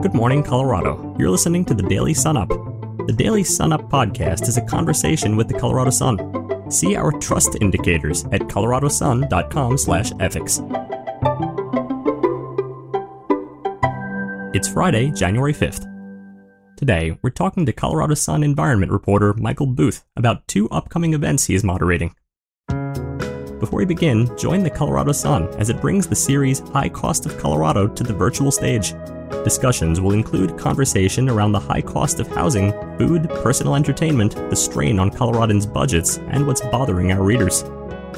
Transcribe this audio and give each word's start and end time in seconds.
Good 0.00 0.14
morning, 0.14 0.44
Colorado. 0.44 1.16
You're 1.18 1.28
listening 1.28 1.64
to 1.64 1.74
the 1.74 1.82
Daily 1.82 2.14
Sun 2.14 2.36
Up. 2.36 2.50
The 3.08 3.14
Daily 3.16 3.42
Sun 3.42 3.72
Up 3.72 3.90
podcast 3.90 4.46
is 4.46 4.56
a 4.56 4.62
conversation 4.62 5.36
with 5.36 5.48
the 5.48 5.58
Colorado 5.58 5.90
Sun. 5.90 6.70
See 6.70 6.94
our 6.94 7.10
trust 7.10 7.56
indicators 7.60 8.24
at 8.26 8.42
coloradosun.com/ethics. 8.42 10.62
It's 14.54 14.68
Friday, 14.68 15.10
January 15.10 15.52
5th. 15.52 15.84
Today, 16.76 17.18
we're 17.20 17.30
talking 17.30 17.66
to 17.66 17.72
Colorado 17.72 18.14
Sun 18.14 18.44
environment 18.44 18.92
reporter 18.92 19.34
Michael 19.34 19.66
Booth 19.66 20.04
about 20.16 20.46
two 20.46 20.70
upcoming 20.70 21.12
events 21.12 21.46
he 21.46 21.56
is 21.56 21.64
moderating. 21.64 22.14
Before 23.58 23.78
we 23.78 23.84
begin, 23.84 24.30
join 24.38 24.62
the 24.62 24.70
Colorado 24.70 25.10
Sun 25.10 25.48
as 25.58 25.70
it 25.70 25.80
brings 25.80 26.06
the 26.06 26.14
series 26.14 26.60
High 26.60 26.88
Cost 26.88 27.26
of 27.26 27.36
Colorado 27.36 27.88
to 27.88 28.04
the 28.04 28.12
virtual 28.12 28.52
stage. 28.52 28.94
Discussions 29.48 29.98
will 29.98 30.12
include 30.12 30.58
conversation 30.58 31.30
around 31.30 31.52
the 31.52 31.58
high 31.58 31.80
cost 31.80 32.20
of 32.20 32.26
housing, 32.28 32.70
food, 32.98 33.30
personal 33.42 33.76
entertainment, 33.76 34.34
the 34.50 34.54
strain 34.54 34.98
on 34.98 35.10
Coloradans' 35.10 35.72
budgets, 35.72 36.18
and 36.18 36.46
what's 36.46 36.60
bothering 36.60 37.12
our 37.12 37.22
readers. 37.22 37.64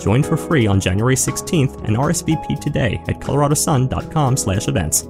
Join 0.00 0.24
for 0.24 0.36
free 0.36 0.66
on 0.66 0.80
January 0.80 1.14
16th 1.14 1.86
and 1.86 1.96
RSVP 1.96 2.60
today 2.60 3.00
at 3.06 3.20
coloradosun.com/events. 3.20 5.04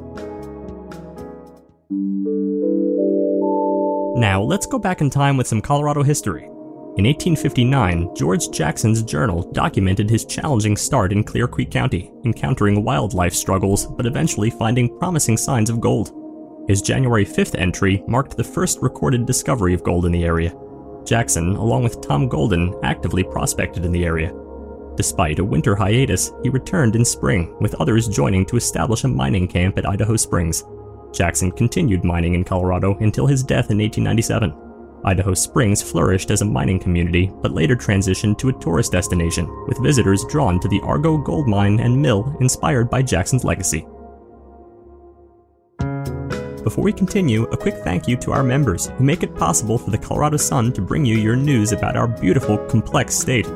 Now, 4.21 4.43
let's 4.43 4.66
go 4.66 4.79
back 4.79 5.01
in 5.01 5.09
time 5.09 5.38
with 5.38 5.46
some 5.46 5.62
Colorado 5.62 6.02
history. 6.02 6.51
In 7.00 7.06
1859, 7.06 8.14
George 8.14 8.50
Jackson's 8.50 9.02
journal 9.02 9.50
documented 9.52 10.10
his 10.10 10.27
challenging 10.27 10.77
start 10.77 11.12
in 11.12 11.24
Clear 11.24 11.48
Creek 11.48 11.70
County, 11.70 12.12
encountering 12.26 12.84
wildlife 12.84 13.32
struggles 13.32 13.86
but 13.86 14.04
eventually 14.04 14.50
finding 14.50 14.98
promising 14.98 15.38
signs 15.38 15.70
of 15.70 15.80
gold. 15.80 16.12
His 16.68 16.82
January 16.82 17.24
5th 17.24 17.59
entry 17.59 18.04
marked 18.06 18.36
the 18.36 18.45
first 18.45 18.82
recorded 18.82 19.24
discovery 19.24 19.73
of 19.73 19.82
gold 19.82 20.04
in 20.04 20.12
the 20.12 20.24
area. 20.24 20.54
Jackson, 21.07 21.57
along 21.57 21.84
with 21.84 22.02
Tom 22.02 22.29
Golden, 22.29 22.79
actively 22.82 23.24
prospected 23.24 23.87
in 23.87 23.92
the 23.92 24.04
area. 24.04 24.35
Despite 24.95 25.38
a 25.38 25.45
winter 25.45 25.74
hiatus, 25.74 26.32
he 26.42 26.51
returned 26.51 26.96
in 26.96 27.07
spring, 27.07 27.57
with 27.62 27.76
others 27.76 28.09
joining 28.09 28.45
to 28.45 28.59
establish 28.59 29.04
a 29.04 29.09
mining 29.09 29.48
camp 29.48 29.79
at 29.79 29.88
Idaho 29.88 30.16
Springs. 30.16 30.64
Jackson 31.14 31.51
continued 31.51 32.04
mining 32.04 32.35
in 32.35 32.45
Colorado 32.45 32.98
until 32.98 33.26
his 33.26 33.42
death 33.42 33.70
in 33.70 33.79
1897. 33.79 34.70
Idaho 35.04 35.34
Springs 35.34 35.82
flourished 35.82 36.30
as 36.30 36.43
a 36.43 36.46
mining 36.46 36.79
community, 36.79 37.30
but 37.43 37.52
later 37.52 37.76
transitioned 37.76 38.38
to 38.38 38.48
a 38.48 38.59
tourist 38.60 38.93
destination, 38.93 39.48
with 39.66 39.82
visitors 39.82 40.24
drawn 40.29 40.60
to 40.60 40.68
the 40.68 40.80
Argo 40.82 41.18
gold 41.18 41.48
mine 41.48 41.80
and 41.80 42.01
mill 42.01 42.37
inspired 42.40 42.90
by 42.90 43.02
Jackson's 43.02 43.45
legacy. 43.45 43.87
Before 46.62 46.84
we 46.84 46.92
continue, 46.92 47.45
a 47.45 47.57
quick 47.57 47.76
thank 47.76 48.07
you 48.07 48.16
to 48.18 48.32
our 48.32 48.42
members 48.42 48.88
who 48.88 49.04
make 49.04 49.23
it 49.23 49.34
possible 49.34 49.79
for 49.79 49.90
the 49.90 49.98
Colorado 49.98 50.37
Sun 50.37 50.74
to 50.74 50.82
bring 50.82 51.07
you 51.07 51.16
your 51.16 51.37
news 51.37 51.73
about 51.73 51.96
our 51.96 52.07
beautiful, 52.07 52.59
complex 52.66 53.14
state. 53.14 53.46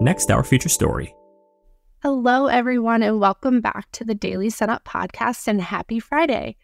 Next, 0.00 0.30
our 0.30 0.44
feature 0.44 0.68
story. 0.68 1.12
Hello, 2.02 2.46
everyone, 2.46 3.02
and 3.02 3.18
welcome 3.18 3.60
back 3.60 3.90
to 3.90 4.04
the 4.04 4.14
Daily 4.14 4.48
Sun 4.48 4.70
Up 4.70 4.84
podcast 4.84 5.48
and 5.48 5.60
happy 5.60 5.98
Friday. 5.98 6.56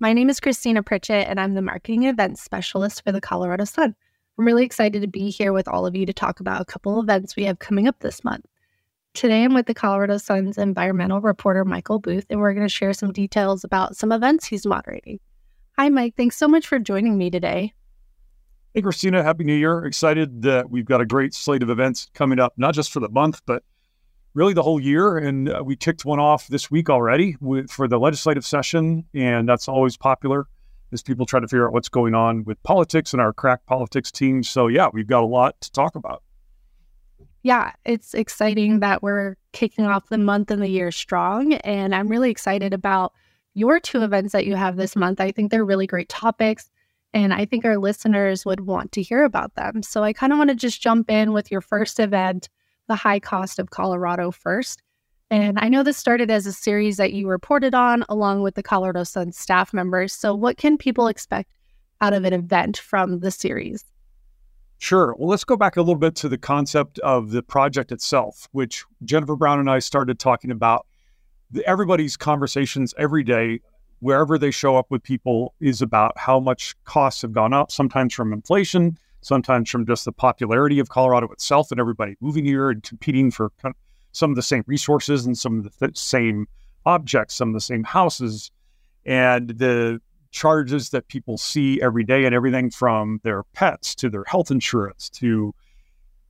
My 0.00 0.14
name 0.14 0.30
is 0.30 0.40
Christina 0.40 0.82
Pritchett, 0.82 1.28
and 1.28 1.38
I'm 1.38 1.52
the 1.52 1.60
marketing 1.60 2.04
events 2.04 2.42
specialist 2.42 3.04
for 3.04 3.12
the 3.12 3.20
Colorado 3.20 3.64
Sun. 3.64 3.94
I'm 4.38 4.44
really 4.46 4.64
excited 4.64 5.02
to 5.02 5.06
be 5.06 5.28
here 5.28 5.52
with 5.52 5.68
all 5.68 5.84
of 5.84 5.94
you 5.94 6.06
to 6.06 6.14
talk 6.14 6.40
about 6.40 6.62
a 6.62 6.64
couple 6.64 6.98
events 6.98 7.36
we 7.36 7.44
have 7.44 7.58
coming 7.58 7.86
up 7.86 8.00
this 8.00 8.24
month. 8.24 8.46
Today, 9.12 9.44
I'm 9.44 9.52
with 9.52 9.66
the 9.66 9.74
Colorado 9.74 10.16
Sun's 10.16 10.56
environmental 10.56 11.20
reporter, 11.20 11.66
Michael 11.66 11.98
Booth, 11.98 12.24
and 12.30 12.40
we're 12.40 12.54
going 12.54 12.66
to 12.66 12.72
share 12.72 12.94
some 12.94 13.12
details 13.12 13.64
about 13.64 13.96
some 13.96 14.12
events 14.12 14.46
he's 14.46 14.64
moderating. 14.64 15.20
Hi, 15.76 15.90
Mike. 15.90 16.14
Thanks 16.16 16.38
so 16.38 16.48
much 16.48 16.66
for 16.66 16.78
joining 16.78 17.18
me 17.18 17.30
today. 17.30 17.74
Hey, 18.78 18.82
Christina, 18.82 19.24
Happy 19.24 19.42
New 19.42 19.56
Year. 19.56 19.84
Excited 19.84 20.42
that 20.42 20.70
we've 20.70 20.84
got 20.84 21.00
a 21.00 21.04
great 21.04 21.34
slate 21.34 21.64
of 21.64 21.68
events 21.68 22.08
coming 22.14 22.38
up, 22.38 22.52
not 22.56 22.74
just 22.74 22.92
for 22.92 23.00
the 23.00 23.08
month, 23.08 23.42
but 23.44 23.64
really 24.34 24.54
the 24.54 24.62
whole 24.62 24.78
year. 24.78 25.18
And 25.18 25.48
uh, 25.48 25.64
we 25.64 25.74
kicked 25.74 26.04
one 26.04 26.20
off 26.20 26.46
this 26.46 26.70
week 26.70 26.88
already 26.88 27.36
with, 27.40 27.72
for 27.72 27.88
the 27.88 27.98
legislative 27.98 28.46
session. 28.46 29.04
And 29.12 29.48
that's 29.48 29.66
always 29.66 29.96
popular 29.96 30.46
as 30.92 31.02
people 31.02 31.26
try 31.26 31.40
to 31.40 31.48
figure 31.48 31.66
out 31.66 31.72
what's 31.72 31.88
going 31.88 32.14
on 32.14 32.44
with 32.44 32.62
politics 32.62 33.12
and 33.12 33.20
our 33.20 33.32
crack 33.32 33.66
politics 33.66 34.12
team. 34.12 34.44
So, 34.44 34.68
yeah, 34.68 34.90
we've 34.92 35.08
got 35.08 35.24
a 35.24 35.26
lot 35.26 35.60
to 35.62 35.72
talk 35.72 35.96
about. 35.96 36.22
Yeah, 37.42 37.72
it's 37.84 38.14
exciting 38.14 38.78
that 38.78 39.02
we're 39.02 39.36
kicking 39.50 39.86
off 39.86 40.08
the 40.08 40.18
month 40.18 40.52
and 40.52 40.62
the 40.62 40.68
year 40.68 40.92
strong. 40.92 41.54
And 41.54 41.96
I'm 41.96 42.06
really 42.06 42.30
excited 42.30 42.72
about 42.72 43.12
your 43.54 43.80
two 43.80 44.04
events 44.04 44.30
that 44.34 44.46
you 44.46 44.54
have 44.54 44.76
this 44.76 44.94
month. 44.94 45.20
I 45.20 45.32
think 45.32 45.50
they're 45.50 45.64
really 45.64 45.88
great 45.88 46.08
topics. 46.08 46.70
And 47.14 47.32
I 47.32 47.44
think 47.44 47.64
our 47.64 47.78
listeners 47.78 48.44
would 48.44 48.60
want 48.60 48.92
to 48.92 49.02
hear 49.02 49.24
about 49.24 49.54
them. 49.54 49.82
So 49.82 50.04
I 50.04 50.12
kind 50.12 50.32
of 50.32 50.38
want 50.38 50.50
to 50.50 50.56
just 50.56 50.82
jump 50.82 51.10
in 51.10 51.32
with 51.32 51.50
your 51.50 51.60
first 51.60 51.98
event, 51.98 52.48
The 52.86 52.96
High 52.96 53.20
Cost 53.20 53.58
of 53.58 53.70
Colorado, 53.70 54.30
first. 54.30 54.82
And 55.30 55.58
I 55.58 55.68
know 55.68 55.82
this 55.82 55.96
started 55.96 56.30
as 56.30 56.46
a 56.46 56.52
series 56.52 56.96
that 56.96 57.12
you 57.12 57.28
reported 57.28 57.74
on 57.74 58.04
along 58.08 58.42
with 58.42 58.54
the 58.54 58.62
Colorado 58.62 59.04
Sun 59.04 59.32
staff 59.32 59.74
members. 59.74 60.12
So, 60.12 60.34
what 60.34 60.56
can 60.56 60.78
people 60.78 61.06
expect 61.06 61.50
out 62.00 62.14
of 62.14 62.24
an 62.24 62.32
event 62.32 62.78
from 62.78 63.20
the 63.20 63.30
series? 63.30 63.84
Sure. 64.78 65.14
Well, 65.18 65.28
let's 65.28 65.44
go 65.44 65.56
back 65.56 65.76
a 65.76 65.82
little 65.82 65.96
bit 65.96 66.14
to 66.16 66.28
the 66.28 66.38
concept 66.38 66.98
of 67.00 67.30
the 67.30 67.42
project 67.42 67.90
itself, 67.90 68.48
which 68.52 68.84
Jennifer 69.04 69.34
Brown 69.36 69.58
and 69.58 69.68
I 69.68 69.80
started 69.80 70.18
talking 70.18 70.50
about. 70.50 70.86
Everybody's 71.66 72.16
conversations 72.16 72.94
every 72.96 73.24
day 73.24 73.60
wherever 74.00 74.38
they 74.38 74.50
show 74.50 74.76
up 74.76 74.86
with 74.90 75.02
people 75.02 75.54
is 75.60 75.82
about 75.82 76.16
how 76.16 76.38
much 76.38 76.74
costs 76.84 77.22
have 77.22 77.32
gone 77.32 77.52
up, 77.52 77.70
sometimes 77.70 78.14
from 78.14 78.32
inflation, 78.32 78.98
sometimes 79.20 79.70
from 79.70 79.86
just 79.86 80.04
the 80.04 80.12
popularity 80.12 80.78
of 80.78 80.88
Colorado 80.88 81.28
itself 81.28 81.70
and 81.70 81.80
everybody 81.80 82.16
moving 82.20 82.44
here 82.44 82.70
and 82.70 82.82
competing 82.82 83.30
for 83.30 83.50
some 84.12 84.30
of 84.30 84.36
the 84.36 84.42
same 84.42 84.64
resources 84.66 85.26
and 85.26 85.36
some 85.36 85.58
of 85.58 85.64
the 85.64 85.86
th- 85.86 85.98
same 85.98 86.46
objects, 86.86 87.34
some 87.34 87.48
of 87.48 87.54
the 87.54 87.60
same 87.60 87.84
houses, 87.84 88.50
and 89.04 89.50
the 89.50 90.00
charges 90.30 90.90
that 90.90 91.08
people 91.08 91.38
see 91.38 91.80
every 91.80 92.04
day 92.04 92.24
and 92.24 92.34
everything 92.34 92.70
from 92.70 93.20
their 93.24 93.42
pets 93.54 93.94
to 93.94 94.10
their 94.10 94.24
health 94.24 94.50
insurance 94.50 95.08
to 95.08 95.54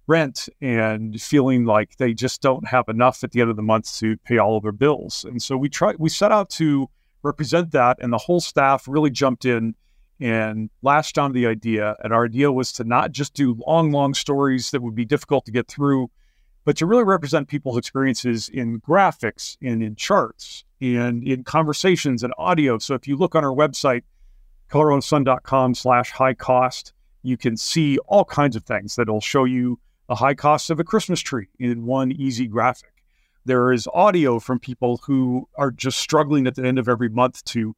rent 0.07 0.49
and 0.63 1.21
feeling 1.21 1.65
like 1.65 1.97
they 1.97 2.15
just 2.15 2.41
don't 2.41 2.67
have 2.67 2.89
enough 2.89 3.23
at 3.23 3.33
the 3.33 3.41
end 3.41 3.51
of 3.51 3.57
the 3.57 3.63
month 3.63 3.95
to 3.99 4.17
pay 4.19 4.39
all 4.39 4.57
of 4.57 4.63
their 4.63 4.73
bills. 4.73 5.25
And 5.25 5.43
so 5.43 5.57
we 5.57 5.69
try 5.69 5.95
we 5.99 6.09
set 6.09 6.33
out 6.33 6.49
to 6.51 6.89
represent 7.23 7.73
that. 7.73 7.99
And 8.01 8.13
the 8.13 8.19
whole 8.19 8.41
staff 8.41 8.87
really 8.89 9.11
jumped 9.11 9.45
in 9.45 9.75
and 10.21 10.71
latched 10.83 11.19
onto 11.19 11.35
the 11.35 11.47
idea. 11.47 11.97
And 12.03 12.13
our 12.13 12.25
idea 12.25 12.51
was 12.51 12.73
to 12.73 12.85
not 12.85 13.13
just 13.13 13.35
do 13.35 13.57
long, 13.67 13.93
long 13.93 14.15
stories 14.15 14.71
that 14.71 14.83
would 14.83 14.95
be 14.95 15.05
difficult 15.05 15.45
to 15.47 15.53
get 15.53 15.69
through, 15.69 16.11
but 16.65 16.77
to 16.79 16.87
really 16.87 17.05
represent 17.05 17.49
people's 17.49 17.79
experiences 17.79 18.49
in 18.49 18.81
graphics 18.81 19.57
and 19.63 19.83
in 19.83 19.97
charts 19.97 20.65
and 20.81 21.23
in 21.23 21.45
conversations 21.45 22.23
and 22.23 22.33
audio. 22.37 22.79
So 22.79 22.95
if 22.95 23.07
you 23.07 23.17
look 23.17 23.35
on 23.35 23.45
our 23.45 23.55
website, 23.55 24.03
coloradosun.com 24.71 25.75
slash 25.75 26.11
high 26.11 26.35
cost, 26.35 26.93
you 27.23 27.37
can 27.37 27.57
see 27.57 27.99
all 28.07 28.25
kinds 28.25 28.57
of 28.57 28.65
things 28.65 28.97
that'll 28.97 29.21
show 29.21 29.45
you 29.45 29.79
the 30.09 30.15
high 30.17 30.35
cost 30.35 30.71
of 30.71 30.81
a 30.81 30.85
Christmas 30.85 31.21
tree 31.21 31.49
in 31.59 31.85
one 31.85 32.13
easy 32.13 32.47
graphic. 32.47 32.93
There 33.49 33.73
is 33.73 33.89
audio 33.95 34.41
from 34.41 34.59
people 34.59 35.01
who 35.07 35.49
are 35.57 35.71
just 35.71 35.97
struggling 35.97 36.47
at 36.47 36.55
the 36.55 36.67
end 36.67 36.79
of 36.79 36.87
every 36.87 37.09
month 37.09 37.43
to 37.47 37.75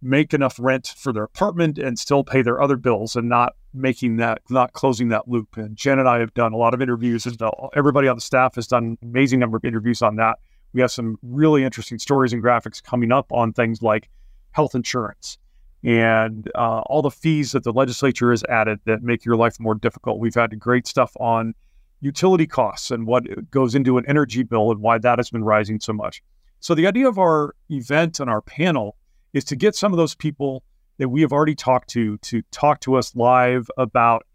make 0.00 0.32
enough 0.32 0.58
rent 0.58 0.94
for 0.96 1.12
their 1.12 1.24
apartment 1.24 1.76
and 1.76 1.98
still 1.98 2.24
pay 2.24 2.40
their 2.40 2.58
other 2.58 2.78
bills 2.78 3.16
and 3.16 3.28
not 3.28 3.52
making 3.74 4.16
that, 4.16 4.40
not 4.48 4.72
closing 4.72 5.08
that 5.08 5.28
loop. 5.28 5.58
And 5.58 5.76
Jen 5.76 5.98
and 5.98 6.08
I 6.08 6.20
have 6.20 6.32
done 6.32 6.54
a 6.54 6.56
lot 6.56 6.72
of 6.72 6.80
interviews, 6.80 7.26
and 7.26 7.38
everybody 7.76 8.08
on 8.08 8.16
the 8.16 8.22
staff 8.22 8.54
has 8.54 8.66
done 8.66 8.96
an 9.02 9.10
amazing 9.10 9.38
number 9.40 9.58
of 9.58 9.64
interviews 9.66 10.00
on 10.00 10.16
that. 10.16 10.38
We 10.72 10.80
have 10.80 10.90
some 10.90 11.18
really 11.22 11.64
interesting 11.64 11.98
stories 11.98 12.32
and 12.32 12.42
graphics 12.42 12.82
coming 12.82 13.12
up 13.12 13.30
on 13.30 13.52
things 13.52 13.82
like 13.82 14.08
health 14.52 14.74
insurance 14.74 15.36
and 15.84 16.50
uh, 16.54 16.80
all 16.86 17.02
the 17.02 17.10
fees 17.10 17.52
that 17.52 17.64
the 17.64 17.74
legislature 17.74 18.30
has 18.30 18.42
added 18.44 18.80
that 18.86 19.02
make 19.02 19.26
your 19.26 19.36
life 19.36 19.60
more 19.60 19.74
difficult. 19.74 20.18
We've 20.18 20.34
had 20.34 20.58
great 20.58 20.86
stuff 20.86 21.14
on 21.20 21.54
utility 22.00 22.46
costs 22.46 22.90
and 22.90 23.06
what 23.06 23.50
goes 23.50 23.74
into 23.74 23.98
an 23.98 24.04
energy 24.06 24.42
bill 24.42 24.70
and 24.70 24.80
why 24.80 24.98
that 24.98 25.18
has 25.18 25.30
been 25.30 25.44
rising 25.44 25.80
so 25.80 25.92
much. 25.92 26.22
So, 26.60 26.74
the 26.74 26.86
idea 26.86 27.08
of 27.08 27.18
our 27.18 27.54
event 27.70 28.20
and 28.20 28.28
our 28.28 28.42
panel 28.42 28.96
is 29.32 29.44
to 29.44 29.56
get 29.56 29.74
some 29.74 29.92
of 29.92 29.96
those 29.96 30.14
people 30.14 30.62
that 30.98 31.08
we 31.08 31.22
have 31.22 31.32
already 31.32 31.54
talked 31.54 31.88
to 31.90 32.18
to 32.18 32.42
talk 32.50 32.80
to 32.80 32.96
us 32.96 33.14
live 33.16 33.70
about 33.78 34.26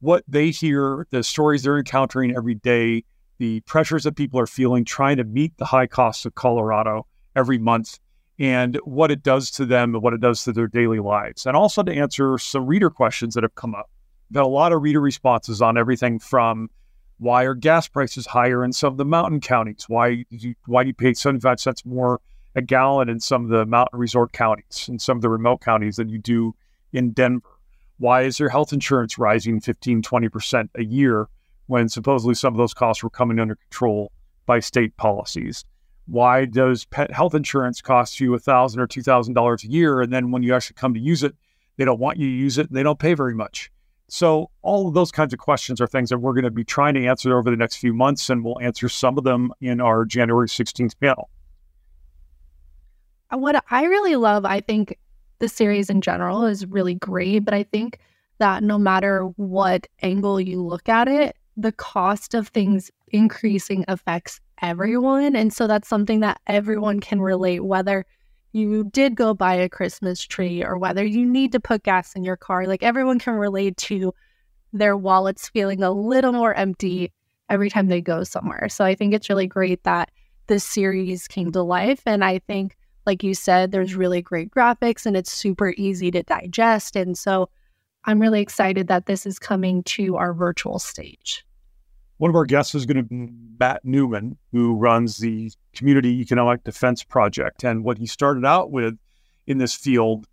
what 0.00 0.24
they 0.26 0.50
hear, 0.50 1.06
the 1.10 1.22
stories 1.22 1.62
they're 1.62 1.78
encountering 1.78 2.36
every 2.36 2.56
day, 2.56 3.04
the 3.38 3.60
pressures 3.60 4.04
that 4.04 4.16
people 4.16 4.38
are 4.38 4.46
feeling 4.46 4.84
trying 4.84 5.16
to 5.16 5.24
meet 5.24 5.56
the 5.56 5.64
high 5.64 5.86
costs 5.86 6.26
of 6.26 6.34
Colorado 6.34 7.06
every 7.34 7.56
month, 7.56 7.98
and 8.38 8.76
what 8.84 9.10
it 9.10 9.22
does 9.22 9.50
to 9.52 9.64
them 9.64 9.94
and 9.94 10.02
what 10.02 10.12
it 10.12 10.20
does 10.20 10.44
to 10.44 10.52
their 10.52 10.66
daily 10.66 10.98
lives. 10.98 11.46
And 11.46 11.56
also 11.56 11.82
to 11.82 11.92
answer 11.92 12.36
some 12.36 12.66
reader 12.66 12.90
questions 12.90 13.34
that 13.34 13.44
have 13.44 13.54
come 13.54 13.74
up. 13.74 13.88
We've 14.30 14.38
had 14.38 14.44
a 14.44 14.48
lot 14.48 14.72
of 14.72 14.82
reader 14.82 15.00
responses 15.00 15.62
on 15.62 15.78
everything 15.78 16.18
from 16.18 16.68
why 17.22 17.44
are 17.44 17.54
gas 17.54 17.86
prices 17.86 18.26
higher 18.26 18.64
in 18.64 18.72
some 18.72 18.92
of 18.92 18.96
the 18.96 19.04
mountain 19.04 19.40
counties? 19.40 19.84
Why 19.86 20.24
do 20.28 20.36
you, 20.48 20.54
why 20.66 20.82
do 20.82 20.88
you 20.88 20.94
pay 20.94 21.14
75 21.14 21.60
cents 21.60 21.86
more 21.86 22.20
a 22.56 22.62
gallon 22.62 23.08
in 23.08 23.20
some 23.20 23.44
of 23.44 23.50
the 23.50 23.64
mountain 23.64 24.00
resort 24.00 24.32
counties 24.32 24.86
and 24.88 25.00
some 25.00 25.18
of 25.18 25.22
the 25.22 25.28
remote 25.28 25.60
counties 25.60 25.96
than 25.96 26.08
you 26.08 26.18
do 26.18 26.56
in 26.92 27.12
Denver? 27.12 27.48
Why 27.98 28.22
is 28.22 28.40
your 28.40 28.48
health 28.48 28.72
insurance 28.72 29.18
rising 29.18 29.60
15, 29.60 30.02
20% 30.02 30.68
a 30.74 30.84
year 30.84 31.28
when 31.66 31.88
supposedly 31.88 32.34
some 32.34 32.54
of 32.54 32.58
those 32.58 32.74
costs 32.74 33.04
were 33.04 33.10
coming 33.10 33.38
under 33.38 33.54
control 33.54 34.10
by 34.44 34.58
state 34.58 34.96
policies? 34.96 35.64
Why 36.06 36.44
does 36.44 36.86
pet 36.86 37.12
health 37.12 37.36
insurance 37.36 37.80
cost 37.80 38.18
you 38.18 38.32
1,000 38.32 38.80
or 38.80 38.88
$2,000 38.88 39.64
a 39.64 39.70
year? 39.70 40.00
And 40.00 40.12
then 40.12 40.32
when 40.32 40.42
you 40.42 40.56
actually 40.56 40.74
come 40.74 40.92
to 40.94 41.00
use 41.00 41.22
it, 41.22 41.36
they 41.76 41.84
don't 41.84 42.00
want 42.00 42.18
you 42.18 42.26
to 42.26 42.34
use 42.34 42.58
it 42.58 42.66
and 42.66 42.76
they 42.76 42.82
don't 42.82 42.98
pay 42.98 43.14
very 43.14 43.34
much. 43.34 43.70
So, 44.12 44.50
all 44.60 44.88
of 44.88 44.92
those 44.92 45.10
kinds 45.10 45.32
of 45.32 45.38
questions 45.38 45.80
are 45.80 45.86
things 45.86 46.10
that 46.10 46.18
we're 46.18 46.34
going 46.34 46.44
to 46.44 46.50
be 46.50 46.64
trying 46.64 46.92
to 46.96 47.06
answer 47.06 47.34
over 47.38 47.50
the 47.50 47.56
next 47.56 47.76
few 47.76 47.94
months, 47.94 48.28
and 48.28 48.44
we'll 48.44 48.60
answer 48.60 48.86
some 48.90 49.16
of 49.16 49.24
them 49.24 49.54
in 49.58 49.80
our 49.80 50.04
January 50.04 50.48
16th 50.48 51.00
panel. 51.00 51.30
What 53.30 53.64
I 53.70 53.84
really 53.84 54.16
love, 54.16 54.44
I 54.44 54.60
think 54.60 54.98
the 55.38 55.48
series 55.48 55.88
in 55.88 56.02
general 56.02 56.44
is 56.44 56.66
really 56.66 56.96
great, 56.96 57.38
but 57.38 57.54
I 57.54 57.62
think 57.62 58.00
that 58.36 58.62
no 58.62 58.78
matter 58.78 59.22
what 59.36 59.86
angle 60.02 60.38
you 60.38 60.62
look 60.62 60.90
at 60.90 61.08
it, 61.08 61.34
the 61.56 61.72
cost 61.72 62.34
of 62.34 62.48
things 62.48 62.90
increasing 63.08 63.82
affects 63.88 64.40
everyone. 64.60 65.34
And 65.34 65.54
so 65.54 65.66
that's 65.66 65.88
something 65.88 66.20
that 66.20 66.38
everyone 66.46 67.00
can 67.00 67.22
relate, 67.22 67.64
whether 67.64 68.04
you 68.52 68.84
did 68.84 69.14
go 69.14 69.34
buy 69.34 69.54
a 69.54 69.68
Christmas 69.68 70.22
tree 70.22 70.62
or 70.62 70.76
whether 70.78 71.04
you 71.04 71.24
need 71.24 71.52
to 71.52 71.60
put 71.60 71.82
gas 71.82 72.14
in 72.14 72.22
your 72.22 72.36
car. 72.36 72.66
Like 72.66 72.82
everyone 72.82 73.18
can 73.18 73.34
relate 73.34 73.76
to 73.78 74.14
their 74.72 74.96
wallets 74.96 75.48
feeling 75.48 75.82
a 75.82 75.90
little 75.90 76.32
more 76.32 76.54
empty 76.54 77.12
every 77.48 77.70
time 77.70 77.88
they 77.88 78.00
go 78.00 78.24
somewhere. 78.24 78.68
So 78.68 78.84
I 78.84 78.94
think 78.94 79.14
it's 79.14 79.28
really 79.28 79.46
great 79.46 79.82
that 79.84 80.10
this 80.46 80.64
series 80.64 81.28
came 81.28 81.52
to 81.52 81.62
life. 81.62 82.02
And 82.06 82.24
I 82.24 82.38
think, 82.40 82.76
like 83.06 83.22
you 83.22 83.34
said, 83.34 83.72
there's 83.72 83.94
really 83.94 84.22
great 84.22 84.50
graphics 84.50 85.06
and 85.06 85.16
it's 85.16 85.32
super 85.32 85.74
easy 85.76 86.10
to 86.10 86.22
digest. 86.22 86.94
And 86.94 87.16
so 87.16 87.48
I'm 88.04 88.20
really 88.20 88.40
excited 88.40 88.88
that 88.88 89.06
this 89.06 89.26
is 89.26 89.38
coming 89.38 89.82
to 89.84 90.16
our 90.16 90.32
virtual 90.34 90.78
stage. 90.78 91.44
One 92.22 92.30
of 92.30 92.36
our 92.36 92.44
guests 92.44 92.76
is 92.76 92.86
going 92.86 92.98
to 92.98 93.02
be 93.02 93.32
Matt 93.58 93.84
Neumann, 93.84 94.36
who 94.52 94.76
runs 94.76 95.16
the 95.16 95.50
Community 95.74 96.20
Economic 96.20 96.62
Defense 96.62 97.02
Project. 97.02 97.64
And 97.64 97.82
what 97.82 97.98
he 97.98 98.06
started 98.06 98.44
out 98.44 98.70
with 98.70 98.96
in 99.48 99.58
this 99.58 99.74
field 99.74 100.28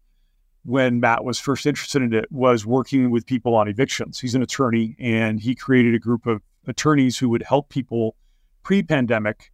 when 0.64 1.00
Matt 1.00 1.24
was 1.24 1.40
first 1.40 1.66
interested 1.66 2.04
in 2.04 2.14
it 2.14 2.32
was 2.32 2.64
working 2.64 3.10
with 3.10 3.26
people 3.26 3.56
on 3.56 3.68
evictions. 3.68 4.20
He's 4.20 4.36
an 4.36 4.44
attorney 4.44 4.96
and 5.00 5.40
he 5.40 5.56
created 5.56 5.96
a 5.96 5.98
group 6.00 6.28
of 6.28 6.44
attorneys 6.68 7.18
who 7.18 7.28
would 7.30 7.42
help 7.42 7.70
people 7.70 8.16
pre 8.62 8.84
pandemic 8.84 9.52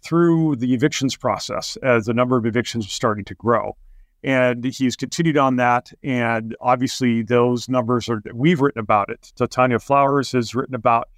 through 0.00 0.54
the 0.54 0.74
evictions 0.74 1.16
process 1.16 1.76
as 1.82 2.06
the 2.06 2.14
number 2.14 2.36
of 2.36 2.46
evictions 2.46 2.86
was 2.86 2.92
starting 2.92 3.24
to 3.24 3.34
grow. 3.34 3.76
And 4.22 4.64
he's 4.64 4.94
continued 4.94 5.36
on 5.36 5.56
that. 5.56 5.90
And 6.04 6.54
obviously, 6.60 7.22
those 7.22 7.68
numbers 7.68 8.08
are, 8.08 8.22
we've 8.32 8.60
written 8.60 8.78
about 8.78 9.10
it. 9.10 9.32
Tanya 9.50 9.80
Flowers 9.80 10.30
has 10.30 10.54
written 10.54 10.76
about 10.76 11.08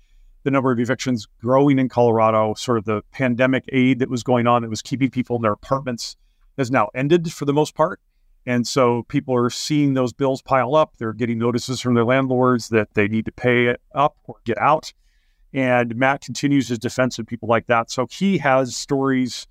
the 0.46 0.50
number 0.52 0.70
of 0.70 0.78
evictions 0.78 1.26
growing 1.40 1.76
in 1.76 1.88
Colorado, 1.88 2.54
sort 2.54 2.78
of 2.78 2.84
the 2.84 3.02
pandemic 3.10 3.64
aid 3.72 3.98
that 3.98 4.08
was 4.08 4.22
going 4.22 4.46
on 4.46 4.62
that 4.62 4.70
was 4.70 4.80
keeping 4.80 5.10
people 5.10 5.34
in 5.34 5.42
their 5.42 5.52
apartments 5.52 6.16
has 6.56 6.70
now 6.70 6.88
ended 6.94 7.32
for 7.32 7.46
the 7.46 7.52
most 7.52 7.74
part. 7.74 8.00
And 8.46 8.64
so 8.64 9.02
people 9.08 9.34
are 9.34 9.50
seeing 9.50 9.94
those 9.94 10.12
bills 10.12 10.42
pile 10.42 10.76
up. 10.76 10.92
They're 10.98 11.12
getting 11.12 11.36
notices 11.36 11.80
from 11.80 11.94
their 11.94 12.04
landlords 12.04 12.68
that 12.68 12.94
they 12.94 13.08
need 13.08 13.24
to 13.24 13.32
pay 13.32 13.66
it 13.66 13.80
up 13.92 14.18
or 14.22 14.36
get 14.44 14.56
out. 14.58 14.92
And 15.52 15.96
Matt 15.96 16.20
continues 16.20 16.68
his 16.68 16.78
defense 16.78 17.18
of 17.18 17.26
people 17.26 17.48
like 17.48 17.66
that. 17.66 17.90
So 17.90 18.06
he 18.08 18.38
has 18.38 18.76
stories 18.76 19.48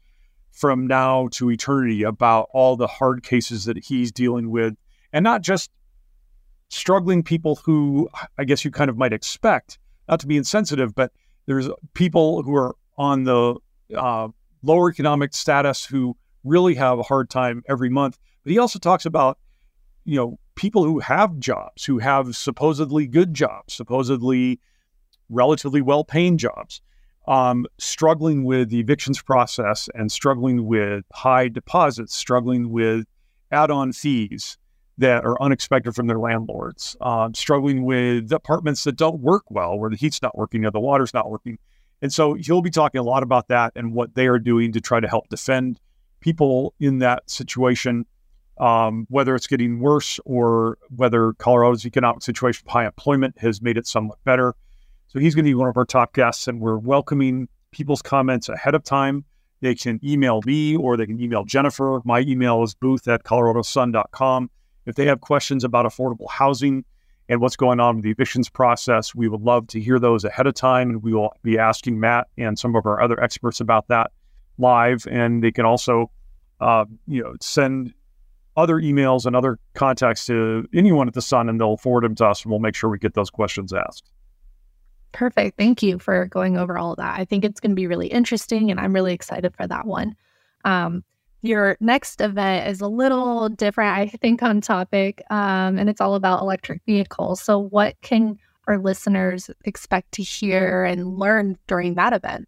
from 0.53 0.87
now 0.87 1.27
to 1.31 1.51
eternity 1.51 2.03
about 2.03 2.47
all 2.53 2.77
the 2.77 2.87
hard 2.87 3.21
cases 3.21 3.65
that 3.65 3.77
he's 3.77 4.13
dealing 4.13 4.49
with, 4.49 4.75
and 5.11 5.25
not 5.25 5.41
just 5.41 5.69
struggling 6.69 7.21
people 7.21 7.55
who 7.65 8.07
I 8.37 8.45
guess 8.45 8.63
you 8.63 8.71
kind 8.71 8.89
of 8.89 8.95
might 8.97 9.11
expect 9.11 9.77
not 10.07 10.19
to 10.21 10.27
be 10.27 10.37
insensitive, 10.37 10.95
but 10.95 11.11
there's 11.45 11.69
people 11.93 12.43
who 12.43 12.55
are 12.55 12.75
on 12.97 13.23
the 13.23 13.55
uh, 13.95 14.27
lower 14.63 14.89
economic 14.89 15.33
status 15.33 15.85
who 15.85 16.15
really 16.43 16.75
have 16.75 16.99
a 16.99 17.03
hard 17.03 17.29
time 17.29 17.63
every 17.67 17.89
month. 17.89 18.17
But 18.43 18.51
he 18.51 18.59
also 18.59 18.79
talks 18.79 19.05
about, 19.05 19.37
you 20.05 20.15
know, 20.15 20.39
people 20.55 20.83
who 20.83 20.99
have 20.99 21.39
jobs, 21.39 21.85
who 21.85 21.99
have 21.99 22.35
supposedly 22.35 23.07
good 23.07 23.33
jobs, 23.33 23.73
supposedly 23.73 24.59
relatively 25.29 25.81
well 25.81 26.03
paying 26.03 26.37
jobs, 26.37 26.81
um, 27.27 27.65
struggling 27.77 28.43
with 28.43 28.69
the 28.69 28.79
evictions 28.79 29.21
process 29.21 29.89
and 29.95 30.11
struggling 30.11 30.65
with 30.65 31.03
high 31.13 31.47
deposits, 31.47 32.15
struggling 32.15 32.69
with 32.71 33.05
add 33.51 33.71
on 33.71 33.91
fees, 33.91 34.57
that 34.97 35.25
are 35.25 35.41
unexpected 35.41 35.93
from 35.93 36.07
their 36.07 36.19
landlords, 36.19 36.95
um, 37.01 37.33
struggling 37.33 37.83
with 37.83 38.31
apartments 38.31 38.83
that 38.85 38.95
don't 38.95 39.19
work 39.19 39.43
well, 39.49 39.77
where 39.77 39.89
the 39.89 39.97
heat's 39.97 40.21
not 40.21 40.37
working 40.37 40.65
or 40.65 40.71
the 40.71 40.79
water's 40.79 41.13
not 41.13 41.29
working. 41.29 41.57
And 42.01 42.13
so 42.13 42.33
he'll 42.35 42.61
be 42.61 42.69
talking 42.69 42.99
a 42.99 43.03
lot 43.03 43.23
about 43.23 43.47
that 43.49 43.73
and 43.75 43.93
what 43.93 44.15
they 44.15 44.27
are 44.27 44.39
doing 44.39 44.71
to 44.73 44.81
try 44.81 44.99
to 44.99 45.07
help 45.07 45.27
defend 45.29 45.79
people 46.19 46.73
in 46.79 46.99
that 46.99 47.29
situation, 47.29 48.05
um, 48.57 49.05
whether 49.09 49.35
it's 49.35 49.47
getting 49.47 49.79
worse 49.79 50.19
or 50.25 50.77
whether 50.95 51.33
Colorado's 51.33 51.85
economic 51.85 52.23
situation 52.23 52.65
high 52.67 52.85
employment 52.85 53.37
has 53.39 53.61
made 53.61 53.77
it 53.77 53.87
somewhat 53.87 54.17
better. 54.23 54.55
So 55.07 55.19
he's 55.19 55.35
going 55.35 55.45
to 55.45 55.49
be 55.49 55.55
one 55.55 55.69
of 55.69 55.77
our 55.77 55.85
top 55.85 56.13
guests, 56.13 56.47
and 56.47 56.59
we're 56.59 56.77
welcoming 56.77 57.47
people's 57.71 58.01
comments 58.01 58.49
ahead 58.49 58.75
of 58.75 58.83
time. 58.83 59.25
They 59.61 59.75
can 59.75 59.99
email 60.03 60.41
me 60.45 60.75
or 60.75 60.97
they 60.97 61.05
can 61.05 61.19
email 61.19 61.43
Jennifer. 61.43 62.01
My 62.03 62.19
email 62.21 62.63
is 62.63 62.75
booth 62.75 63.07
at 63.07 63.23
coloradosun.com. 63.23 64.49
If 64.85 64.95
they 64.95 65.05
have 65.05 65.21
questions 65.21 65.63
about 65.63 65.85
affordable 65.85 66.29
housing 66.29 66.85
and 67.27 67.41
what's 67.41 67.55
going 67.55 67.79
on 67.79 67.95
with 67.95 68.03
the 68.03 68.11
evictions 68.11 68.49
process, 68.49 69.15
we 69.15 69.27
would 69.27 69.41
love 69.41 69.67
to 69.67 69.79
hear 69.79 69.99
those 69.99 70.23
ahead 70.23 70.47
of 70.47 70.53
time. 70.53 70.89
And 70.89 71.03
we 71.03 71.13
will 71.13 71.35
be 71.43 71.57
asking 71.57 71.99
Matt 71.99 72.27
and 72.37 72.57
some 72.57 72.75
of 72.75 72.85
our 72.85 73.01
other 73.01 73.21
experts 73.21 73.59
about 73.59 73.87
that 73.87 74.11
live. 74.57 75.07
And 75.09 75.43
they 75.43 75.51
can 75.51 75.65
also, 75.65 76.11
uh, 76.61 76.85
you 77.07 77.23
know, 77.23 77.35
send 77.41 77.93
other 78.57 78.75
emails 78.75 79.25
and 79.25 79.35
other 79.35 79.59
contacts 79.73 80.25
to 80.27 80.67
anyone 80.73 81.07
at 81.07 81.13
the 81.13 81.21
Sun, 81.21 81.49
and 81.49 81.59
they'll 81.59 81.77
forward 81.77 82.05
them 82.05 82.15
to 82.15 82.25
us, 82.25 82.43
and 82.43 82.51
we'll 82.51 82.59
make 82.59 82.75
sure 82.75 82.89
we 82.89 82.97
get 82.97 83.13
those 83.13 83.29
questions 83.29 83.73
asked. 83.73 84.09
Perfect. 85.11 85.57
Thank 85.57 85.83
you 85.83 85.99
for 85.99 86.25
going 86.27 86.57
over 86.57 86.77
all 86.77 86.95
that. 86.95 87.19
I 87.19 87.25
think 87.25 87.43
it's 87.43 87.59
going 87.59 87.71
to 87.71 87.75
be 87.75 87.87
really 87.87 88.07
interesting, 88.07 88.71
and 88.71 88.79
I'm 88.79 88.93
really 88.93 89.13
excited 89.13 89.53
for 89.55 89.67
that 89.67 89.85
one. 89.85 90.15
Um, 90.63 91.03
your 91.47 91.77
next 91.79 92.21
event 92.21 92.67
is 92.67 92.81
a 92.81 92.87
little 92.87 93.49
different, 93.49 93.97
I 93.97 94.07
think, 94.07 94.41
on 94.43 94.61
topic, 94.61 95.23
um, 95.29 95.77
and 95.77 95.89
it's 95.89 96.01
all 96.01 96.15
about 96.15 96.41
electric 96.41 96.81
vehicles. 96.85 97.41
So, 97.41 97.59
what 97.59 97.95
can 98.01 98.37
our 98.67 98.77
listeners 98.79 99.49
expect 99.63 100.11
to 100.13 100.23
hear 100.23 100.83
and 100.83 101.17
learn 101.17 101.57
during 101.67 101.95
that 101.95 102.13
event? 102.13 102.47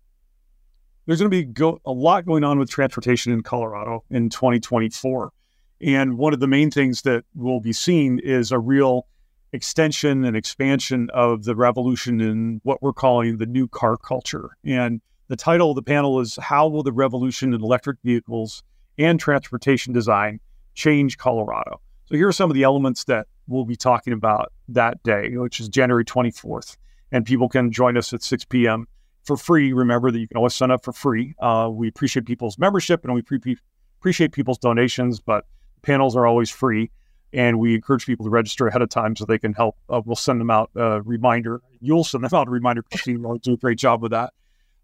There's 1.06 1.20
going 1.20 1.32
to 1.32 1.38
be 1.38 1.46
go- 1.46 1.80
a 1.86 1.92
lot 1.92 2.25
going 2.25 2.44
on 2.44 2.60
with 2.60 2.70
transportation 2.70 3.32
in 3.32 3.42
Colorado 3.42 4.04
in 4.10 4.30
2024. 4.30 5.32
And 5.80 6.18
one 6.18 6.34
of 6.34 6.39
the 6.39 6.48
main 6.48 6.72
things 6.72 7.04
that 7.04 7.24
we'll 7.36 7.60
be 7.60 7.72
seen 7.72 8.20
is 8.20 8.51
a 8.51 8.60
real 8.60 9.08
extension 9.54 10.25
and 10.25 10.36
expansion 10.36 11.10
of 11.13 11.46
the 11.46 11.56
revolution 11.56 12.20
in 12.20 12.60
what 12.63 12.82
we're 12.82 12.94
calling 12.94 13.38
the 13.38 13.46
new 13.46 13.68
car 13.68 13.96
culture. 13.96 14.50
And 14.66 15.01
the 15.30 15.36
title 15.36 15.72
of 15.72 15.75
the 15.75 15.84
panel 15.84 16.20
is 16.20 16.38
How 16.42 16.68
Will 16.68 16.84
the 16.84 16.92
Revolution 16.92 17.54
in 17.54 17.62
Electric 17.62 17.98
Vehicles 18.04 18.63
and 18.98 19.20
transportation 19.20 19.94
design 19.94 20.39
change 20.74 21.18
Colorado. 21.18 21.82
So 22.06 22.16
here 22.16 22.27
are 22.27 22.34
some 22.34 22.50
of 22.50 22.56
the 22.56 22.63
elements 22.63 23.04
that 23.06 23.27
we'll 23.48 23.66
be 23.66 23.75
talking 23.75 24.13
about 24.13 24.54
that 24.70 25.01
day, 25.04 25.36
which 25.36 25.60
is 25.60 25.70
January 25.70 26.06
24th. 26.06 26.77
And 27.12 27.25
people 27.25 27.50
can 27.50 27.72
join 27.72 27.98
us 27.98 28.13
at 28.13 28.22
6 28.22 28.46
p.m. 28.46 28.88
for 29.24 29.38
free. 29.38 29.74
Remember 29.74 30.12
that 30.12 30.20
you 30.20 30.27
can 30.27 30.38
always 30.38 30.54
sign 30.54 30.72
up 30.72 30.84
for 30.84 30.94
free. 30.94 31.34
Uh, 31.39 31.70
we 31.72 31.88
appreciate 31.88 32.25
people's 32.25 32.58
membership 32.58 33.04
and 33.04 33.13
we 33.13 33.22
pre- 33.22 33.58
appreciate 34.00 34.32
people's 34.32 34.58
donations, 34.58 35.20
but 35.20 35.46
panels 35.82 36.16
are 36.16 36.25
always 36.25 36.50
free. 36.50 36.92
And 37.34 37.60
we 37.60 37.75
encourage 37.75 38.06
people 38.06 38.25
to 38.25 38.30
register 38.30 38.68
ahead 38.68 38.82
of 38.82 38.89
time 38.89 39.16
so 39.16 39.25
they 39.25 39.38
can 39.38 39.54
help. 39.54 39.75
Uh, 39.89 40.01
we'll 40.06 40.16
send 40.16 40.39
them 40.39 40.50
out 40.50 40.72
a 40.75 41.01
reminder. 41.01 41.62
You'll 41.82 42.06
send 42.06 42.24
them 42.24 42.38
out 42.38 42.48
a 42.48 42.51
reminder. 42.51 42.84
Christine 42.84 43.22
will 43.22 43.38
do 43.38 43.54
a 43.54 43.58
great 43.58 43.77
job 43.77 44.01
with 44.01 44.12
that. 44.12 44.34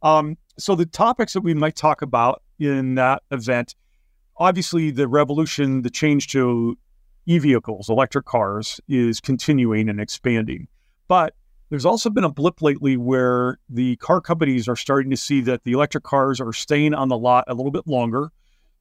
Um, 0.01 0.38
so 0.58 0.75
the 0.75 0.86
topics 0.86 1.34
that 1.34 1.41
we 1.41 1.53
might 1.53 1.77
talk 1.77 2.01
about 2.01 2.41
in 2.60 2.96
that 2.96 3.24
event 3.32 3.75
obviously 4.37 4.91
the 4.91 5.07
revolution, 5.07 5.81
the 5.81 5.89
change 5.89 6.27
to 6.27 6.77
e 7.25 7.37
vehicles, 7.39 7.89
electric 7.89 8.25
cars, 8.25 8.81
is 8.87 9.19
continuing 9.19 9.89
and 9.89 9.99
expanding. 9.99 10.67
But 11.07 11.35
there's 11.69 11.85
also 11.85 12.09
been 12.09 12.23
a 12.23 12.29
blip 12.31 12.61
lately 12.61 12.97
where 12.97 13.57
the 13.69 13.95
car 13.97 14.21
companies 14.21 14.67
are 14.67 14.75
starting 14.75 15.09
to 15.11 15.17
see 15.17 15.41
that 15.41 15.63
the 15.63 15.71
electric 15.71 16.03
cars 16.03 16.39
are 16.39 16.53
staying 16.53 16.93
on 16.93 17.07
the 17.07 17.17
lot 17.17 17.45
a 17.47 17.53
little 17.53 17.71
bit 17.71 17.87
longer. 17.87 18.31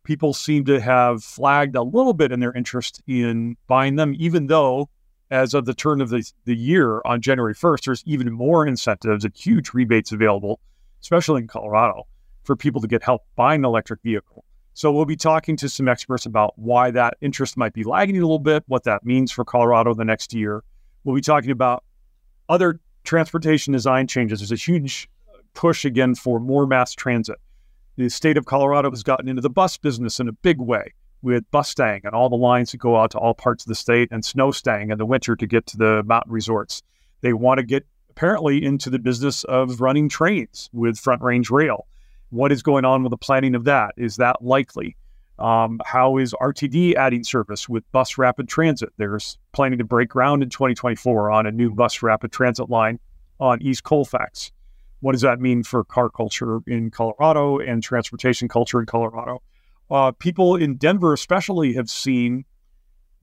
people 0.04 0.32
seem 0.35 0.64
to 0.64 0.80
have 0.80 1.23
flagged 1.23 1.76
a 1.76 1.82
little 1.82 2.12
bit 2.12 2.32
in 2.32 2.40
their 2.40 2.52
interest 2.52 3.00
in 3.06 3.56
buying 3.68 3.97
them, 3.97 4.14
even 4.18 4.49
though 4.49 4.88
as 5.30 5.54
of 5.54 5.64
the 5.64 5.75
turn 5.75 6.00
of 6.00 6.11
the, 6.11 6.28
the 6.44 6.56
year 6.56 7.00
on 7.04 7.21
January 7.23 7.54
1st, 7.54 7.85
there's 7.85 8.02
even 8.04 8.30
more 8.32 8.66
incentives 8.66 9.25
and 9.25 9.35
huge 9.35 9.73
rebates 9.73 10.12
available, 10.12 10.61
especially 11.00 11.40
in 11.40 11.49
Colorado, 11.49 12.02
for 12.42 12.56
people 12.56 12.80
to 12.80 12.88
get 12.88 13.02
help 13.02 13.23
buying 13.37 13.61
an 13.61 13.64
electric 13.64 14.02
vehicle. 14.02 14.42
So 14.75 14.91
we'll 14.91 15.05
be 15.05 15.17
talking 15.17 15.57
to 15.57 15.69
some 15.69 15.88
experts 15.88 16.25
about 16.25 16.59
why 16.59 16.91
that 16.93 17.19
interest 17.21 17.57
might 17.57 17.75
be 17.75 17.85
lagging 17.85 18.17
a 18.17 18.21
little 18.21 18.38
bit, 18.38 18.64
what 18.67 18.85
that 18.85 19.05
means 19.05 19.31
for 19.31 19.45
Colorado 19.45 19.95
the 19.95 20.05
next 20.05 20.33
year. 20.33 20.64
We'll 21.05 21.14
be 21.14 21.21
talking 21.21 21.50
about 21.50 21.85
other 22.49 22.81
transportation 23.05 23.73
design 23.73 24.07
changes. 24.07 24.41
There's 24.41 24.52
a 24.52 24.57
huge 24.57 25.09
push 25.55 25.85
again 25.85 26.14
for 26.14 26.41
more 26.41 26.67
mass 26.67 26.95
transit. 26.95 27.38
The 27.97 28.09
state 28.09 28.38
of 28.38 28.47
Colorado 28.47 28.91
has 28.91 29.02
gotten 29.02 29.29
into 29.29 29.43
the 29.43 29.50
bus 29.50 29.76
business 29.76 30.19
in 30.19 30.29
a 30.29 30.33
big 30.33 30.59
way 30.59 30.95
with 31.21 31.49
Bustang 31.50 32.00
and 32.05 32.14
all 32.14 32.29
the 32.29 32.37
lines 32.37 32.73
that 32.73 32.79
go 32.79 32.97
out 32.97 33.11
to 33.12 33.19
all 33.19 33.35
parts 33.35 33.64
of 33.64 33.69
the 33.69 33.75
state 33.75 34.09
and 34.11 34.23
Snowstang 34.23 34.91
in 34.91 34.99
the 34.99 35.07
winter 35.07 35.37
to 35.37 35.47
get 35.47 35.67
to 35.67 35.76
the 35.76 36.02
mountain 36.05 36.33
resorts. 36.33 36.83
They 37.21 37.33
want 37.33 37.59
to 37.59 37.64
get 37.64 37.87
apparently 38.11 38.64
into 38.64 38.91
the 38.91 38.99
business 38.99 39.45
of 39.45 39.81
running 39.81 40.09
trains 40.09 40.69
with 40.73 40.99
Front 40.99 41.23
Range 41.23 41.49
Rail. 41.50 41.87
What 42.33 42.51
is 42.51 42.62
going 42.62 42.87
on 42.87 43.03
with 43.03 43.11
the 43.11 43.19
planning 43.19 43.55
of 43.55 43.65
that? 43.65 43.93
Is 43.99 44.17
that 44.17 44.43
likely? 44.43 44.97
Um, 45.39 45.83
how 45.85 46.17
is 46.17 46.33
RTD 46.41 46.95
adding 46.95 47.25
service 47.25 47.69
with 47.69 47.85
Bus 47.93 48.17
Rapid 48.17 48.49
Transit? 48.49 48.89
There's 48.97 49.37
planning 49.53 49.79
to 49.81 49.85
break 49.85 50.09
ground 50.09 50.43
in 50.43 50.49
2024 50.49 51.31
on 51.31 51.47
a 51.47 51.51
new 51.51 51.71
Bus 51.71 52.03
Rapid 52.03 52.33
Transit 52.33 52.71
line 52.71 52.99
on 53.39 53.61
East 53.61 53.85
Colfax. 53.85 54.51
What 55.01 55.12
does 55.12 55.21
that 55.21 55.41
mean 55.41 55.62
for 55.62 55.85
car 55.85 56.09
culture 56.09 56.61
in 56.67 56.91
Colorado 56.91 57.59
and 57.59 57.83
transportation 57.83 58.49
culture 58.49 58.81
in 58.81 58.87
Colorado? 58.87 59.43
Uh, 59.91 60.12
people 60.12 60.57
in 60.57 60.77
Denver, 60.77 61.12
especially, 61.12 61.75
have 61.75 61.91
seen 61.91 62.47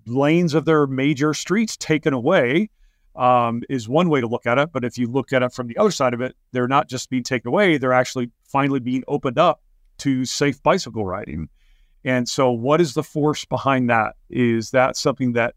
lanes 0.06 0.54
of 0.54 0.66
their 0.66 0.86
major 0.86 1.34
streets 1.34 1.76
taken 1.76 2.14
away 2.14 2.70
um, 3.16 3.64
is 3.70 3.90
one 3.90 4.08
way 4.08 4.22
to 4.22 4.28
look 4.28 4.46
at 4.46 4.60
it. 4.60 4.72
But 4.72 4.86
if 4.86 5.00
you 5.00 5.08
look 5.08 5.34
at 5.34 5.42
it 5.42 5.52
from 5.52 5.66
the 5.66 5.78
other 5.78 5.90
side 5.90 6.14
of 6.14 6.22
it, 6.22 6.36
they're 6.52 6.68
not 6.68 6.88
just 6.88 7.10
being 7.10 7.24
taken 7.24 7.48
away, 7.48 7.80
they're 7.80 7.92
actually 7.92 8.30
finally 8.52 8.80
being 8.80 9.04
opened 9.08 9.38
up 9.38 9.62
to 10.00 10.26
safe 10.26 10.62
bicycle 10.64 11.06
riding. 11.06 11.50
And 12.04 12.28
so, 12.28 12.52
what 12.52 12.80
is 12.82 12.94
the 12.94 13.04
force 13.04 13.46
behind 13.46 13.90
that? 13.90 14.16
Is 14.30 14.72
that 14.72 14.96
something 14.96 15.34
that 15.34 15.56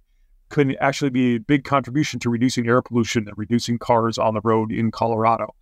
could 0.48 0.76
actually 0.80 1.10
be 1.10 1.36
a 1.36 1.40
big 1.40 1.64
contribution 1.64 2.20
to 2.20 2.30
reducing 2.30 2.66
air 2.66 2.82
pollution 2.82 3.26
and 3.26 3.38
reducing 3.38 3.78
cars 3.78 4.18
on 4.18 4.34
the 4.34 4.40
road 4.42 4.72
in 4.72 4.90
Colorado? 4.90 5.54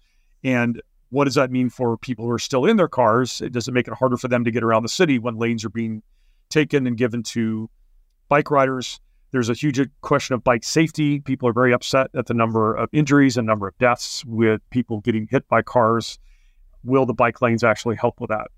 And 0.42 0.80
what 1.10 1.24
does 1.24 1.34
that 1.34 1.50
mean 1.50 1.68
for 1.68 1.96
people 1.96 2.24
who 2.24 2.30
are 2.30 2.38
still 2.38 2.64
in 2.64 2.76
their 2.76 2.88
cars? 2.88 3.42
Does 3.50 3.68
it 3.68 3.72
make 3.72 3.88
it 3.88 3.94
harder 3.94 4.16
for 4.16 4.28
them 4.28 4.44
to 4.44 4.50
get 4.50 4.62
around 4.62 4.82
the 4.82 4.88
city 4.88 5.18
when 5.18 5.36
lanes 5.36 5.64
are 5.64 5.70
being 5.70 6.02
taken 6.48 6.86
and 6.86 6.96
given 6.96 7.22
to 7.24 7.68
bike 8.28 8.50
riders? 8.50 9.00
There's 9.32 9.48
a 9.48 9.54
huge 9.54 9.80
question 10.00 10.34
of 10.34 10.42
bike 10.42 10.64
safety. 10.64 11.20
People 11.20 11.48
are 11.48 11.52
very 11.52 11.72
upset 11.72 12.10
at 12.14 12.26
the 12.26 12.34
number 12.34 12.74
of 12.74 12.88
injuries 12.92 13.36
and 13.36 13.46
number 13.46 13.68
of 13.68 13.78
deaths 13.78 14.24
with 14.24 14.60
people 14.70 15.00
getting 15.00 15.28
hit 15.30 15.46
by 15.48 15.62
cars. 15.62 16.18
Will 16.84 17.06
the 17.06 17.14
bike 17.14 17.42
lanes 17.42 17.64
actually 17.64 17.96
help 17.96 18.20
with 18.20 18.30
that? 18.30 18.48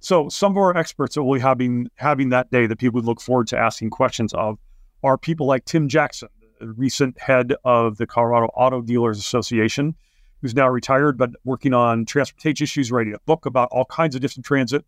So 0.00 0.28
some 0.28 0.52
of 0.52 0.58
our 0.58 0.76
experts 0.76 1.14
that 1.14 1.24
we'll 1.24 1.38
be 1.38 1.42
having 1.42 1.88
having 1.96 2.28
that 2.28 2.50
day 2.50 2.66
that 2.66 2.78
people 2.78 2.98
would 2.98 3.04
look 3.04 3.20
forward 3.20 3.48
to 3.48 3.58
asking 3.58 3.90
questions 3.90 4.32
of 4.32 4.58
are 5.02 5.18
people 5.18 5.46
like 5.46 5.64
Tim 5.64 5.88
Jackson, 5.88 6.28
the 6.60 6.72
recent 6.72 7.20
head 7.20 7.54
of 7.64 7.98
the 7.98 8.06
Colorado 8.06 8.46
Auto 8.46 8.80
Dealers 8.80 9.18
Association, 9.18 9.94
who's 10.40 10.54
now 10.54 10.68
retired 10.68 11.18
but 11.18 11.30
working 11.44 11.74
on 11.74 12.04
transportation 12.04 12.64
issues, 12.64 12.92
writing 12.92 13.14
a 13.14 13.18
book 13.26 13.46
about 13.46 13.68
all 13.72 13.84
kinds 13.86 14.14
of 14.14 14.20
different 14.20 14.46
transit. 14.46 14.84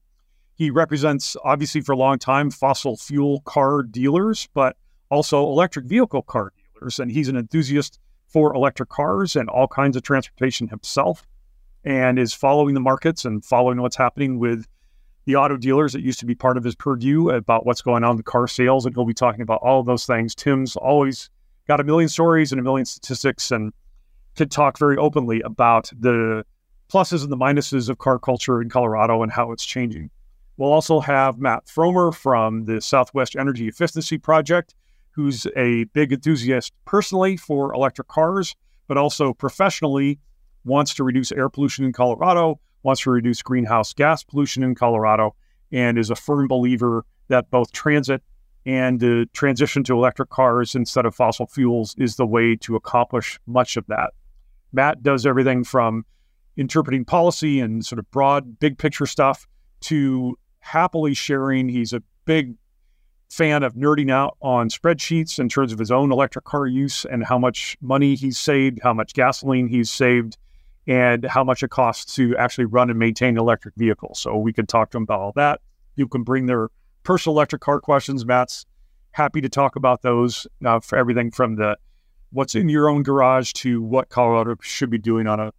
He 0.55 0.71
represents, 0.71 1.37
obviously, 1.43 1.81
for 1.81 1.93
a 1.93 1.97
long 1.97 2.19
time, 2.19 2.51
fossil 2.51 2.97
fuel 2.97 3.41
car 3.41 3.83
dealers, 3.83 4.49
but 4.53 4.77
also 5.11 5.43
electric 5.43 5.87
vehicle 5.87 6.23
car 6.23 6.53
dealers. 6.75 6.99
And 6.99 7.11
he's 7.11 7.29
an 7.29 7.37
enthusiast 7.37 7.99
for 8.27 8.55
electric 8.55 8.91
cars 8.91 9.35
and 9.37 9.49
all 9.49 9.67
kinds 9.67 9.97
of 9.97 10.03
transportation 10.03 10.69
himself 10.69 11.27
and 11.85 12.19
is 12.19 12.35
following 12.35 12.75
the 12.75 12.81
markets 12.81 13.25
and 13.25 13.45
following 13.45 13.81
what's 13.81 13.97
happening 13.97 14.39
with 14.39 14.67
the 15.25 15.37
auto 15.37 15.57
dealers 15.57 15.93
that 15.93 16.03
used 16.03 16.21
to 16.21 16.27
be 16.27 16.35
part 16.35 16.57
of 16.57 16.65
his 16.65 16.75
purview 16.75 17.31
about 17.31 17.67
what's 17.67 17.83
going 17.83 18.05
on 18.05 18.17
with 18.17 18.25
car 18.25 18.47
sales. 18.47 18.87
And 18.87 18.95
he'll 18.95 19.05
be 19.05 19.15
talking 19.15 19.43
about 19.43 19.61
all 19.63 19.81
of 19.81 19.87
those 19.87 20.07
things. 20.07 20.35
Tim's 20.35 20.77
always 20.77 21.31
got 21.69 21.81
a 21.81 21.85
million 21.85 22.09
stories 22.09 22.53
and 22.53 22.61
a 22.61 22.65
million 22.65 22.87
statistics 22.87 23.51
and 23.51 23.73
could 24.37 24.51
talk 24.51 24.79
very 24.79 24.97
openly 24.97 25.41
about 25.43 25.91
the 25.99 26.45
pluses 26.93 27.23
and 27.23 27.31
the 27.31 27.37
minuses 27.37 27.89
of 27.89 27.99
car 27.99 28.19
culture 28.19 28.61
in 28.61 28.69
Colorado 28.69 29.23
and 29.23 29.31
how 29.31 29.53
it's 29.53 29.65
changing. 29.65 30.11
We'll 30.57 30.73
also 30.73 31.01
have 31.01 31.39
Matt 31.39 31.67
Frommer 31.67 32.15
from 32.15 32.65
the 32.65 32.81
Southwest 32.81 33.37
Energy 33.37 33.69
Efficiency 33.69 34.19
Project 34.19 34.75
who's 35.13 35.47
a 35.57 35.85
big 35.85 36.13
enthusiast 36.13 36.73
personally 36.85 37.37
for 37.37 37.75
electric 37.75 38.09
cars, 38.09 38.55
but 38.89 38.97
also 38.97 39.33
professionally 39.33 40.19
wants 40.65 40.95
to 40.95 41.05
reduce 41.05 41.33
air 41.33 41.49
pollution 41.49 41.85
in 41.85 41.93
Colorado, 41.93 42.61
wants 42.83 43.03
to 43.03 43.11
reduce 43.11 43.43
greenhouse 43.43 43.93
gas 43.93 44.23
pollution 44.23 44.63
in 44.63 44.75
Colorado, 44.75 45.35
and 45.73 45.99
is 45.99 46.11
a 46.11 46.17
firm 46.17 46.49
believer 46.49 47.05
that 47.29 47.51
both 47.51 47.73
transit 47.73 48.23
and 48.67 49.01
the 49.01 49.29
transition 49.33 49.83
to 49.85 49.95
electric 49.95 50.29
cars 50.31 50.75
instead 50.75 51.07
of 51.07 51.15
fossil 51.15 51.47
fuels 51.47 51.95
is 51.99 52.17
the 52.17 52.27
way 52.27 52.57
to 52.57 52.77
accomplish 52.77 53.39
much 53.47 53.77
of 53.77 53.87
that. 53.87 54.13
Matt 54.73 55.03
does 55.03 55.25
everything 55.25 55.65
from 55.65 56.05
interpreting 56.57 57.05
policy 57.05 57.61
and 57.61 57.85
sort 57.85 57.99
of 57.99 58.11
broad, 58.11 58.59
big 58.59 58.77
picture 58.79 59.07
stuff 59.07 59.47
to 59.81 60.39
happily 60.59 61.15
sharing. 61.15 61.69
He's 61.69 61.93
a 61.93 62.03
big 62.27 62.55
fan 63.31 63.63
of 63.63 63.75
nerding 63.75 64.11
out 64.11 64.37
on 64.43 64.69
spreadsheets 64.69 65.39
in 65.39 65.49
terms 65.49 65.73
of 65.73 65.79
his 65.79 65.91
own 65.91 66.13
electric 66.13 66.45
car 66.45 66.67
use 66.67 67.05
and 67.05 67.25
how 67.25 67.39
much 67.39 67.79
money 67.81 68.15
he's 68.15 68.39
saved, 68.39 68.81
how 68.83 68.93
much 68.93 69.15
gasoline 69.15 69.69
he's 69.69 69.89
saved, 69.89 70.37
and 70.91 71.25
how 71.27 71.45
much 71.45 71.63
it 71.63 71.71
costs 71.71 72.17
to 72.17 72.37
actually 72.37 72.65
run 72.65 72.91
and 72.91 72.99
maintain 72.99 73.39
electric 73.39 73.77
vehicle. 73.77 74.13
So 74.17 74.37
we 74.37 74.53
can 74.53 74.67
talk 74.67 74.91
to 74.91 74.97
them 74.97 75.05
about 75.05 75.21
all 75.21 75.33
that. 75.37 75.61
You 75.95 76.09
can 76.09 76.25
bring 76.25 76.47
their 76.47 76.69
personal 77.05 77.37
electric 77.37 77.63
car 77.63 77.81
questions. 77.81 78.27
Matt's 78.27 78.67
happy 79.13 79.41
to 79.41 79.49
talk 79.49 79.77
about 79.77 80.03
those 80.03 80.49
uh, 80.65 80.81
for 80.81 80.99
everything 80.99 81.31
from 81.31 81.55
the 81.55 81.77
what's 82.33 82.57
in 82.57 82.69
your 82.69 82.89
own 82.89 83.05
garage 83.05 83.53
to 83.53 83.81
what 83.81 84.09
Colorado 84.09 84.57
should 84.63 84.91
be 84.91 84.99
doing 84.99 85.29
on 85.29 85.39
a 85.39 85.53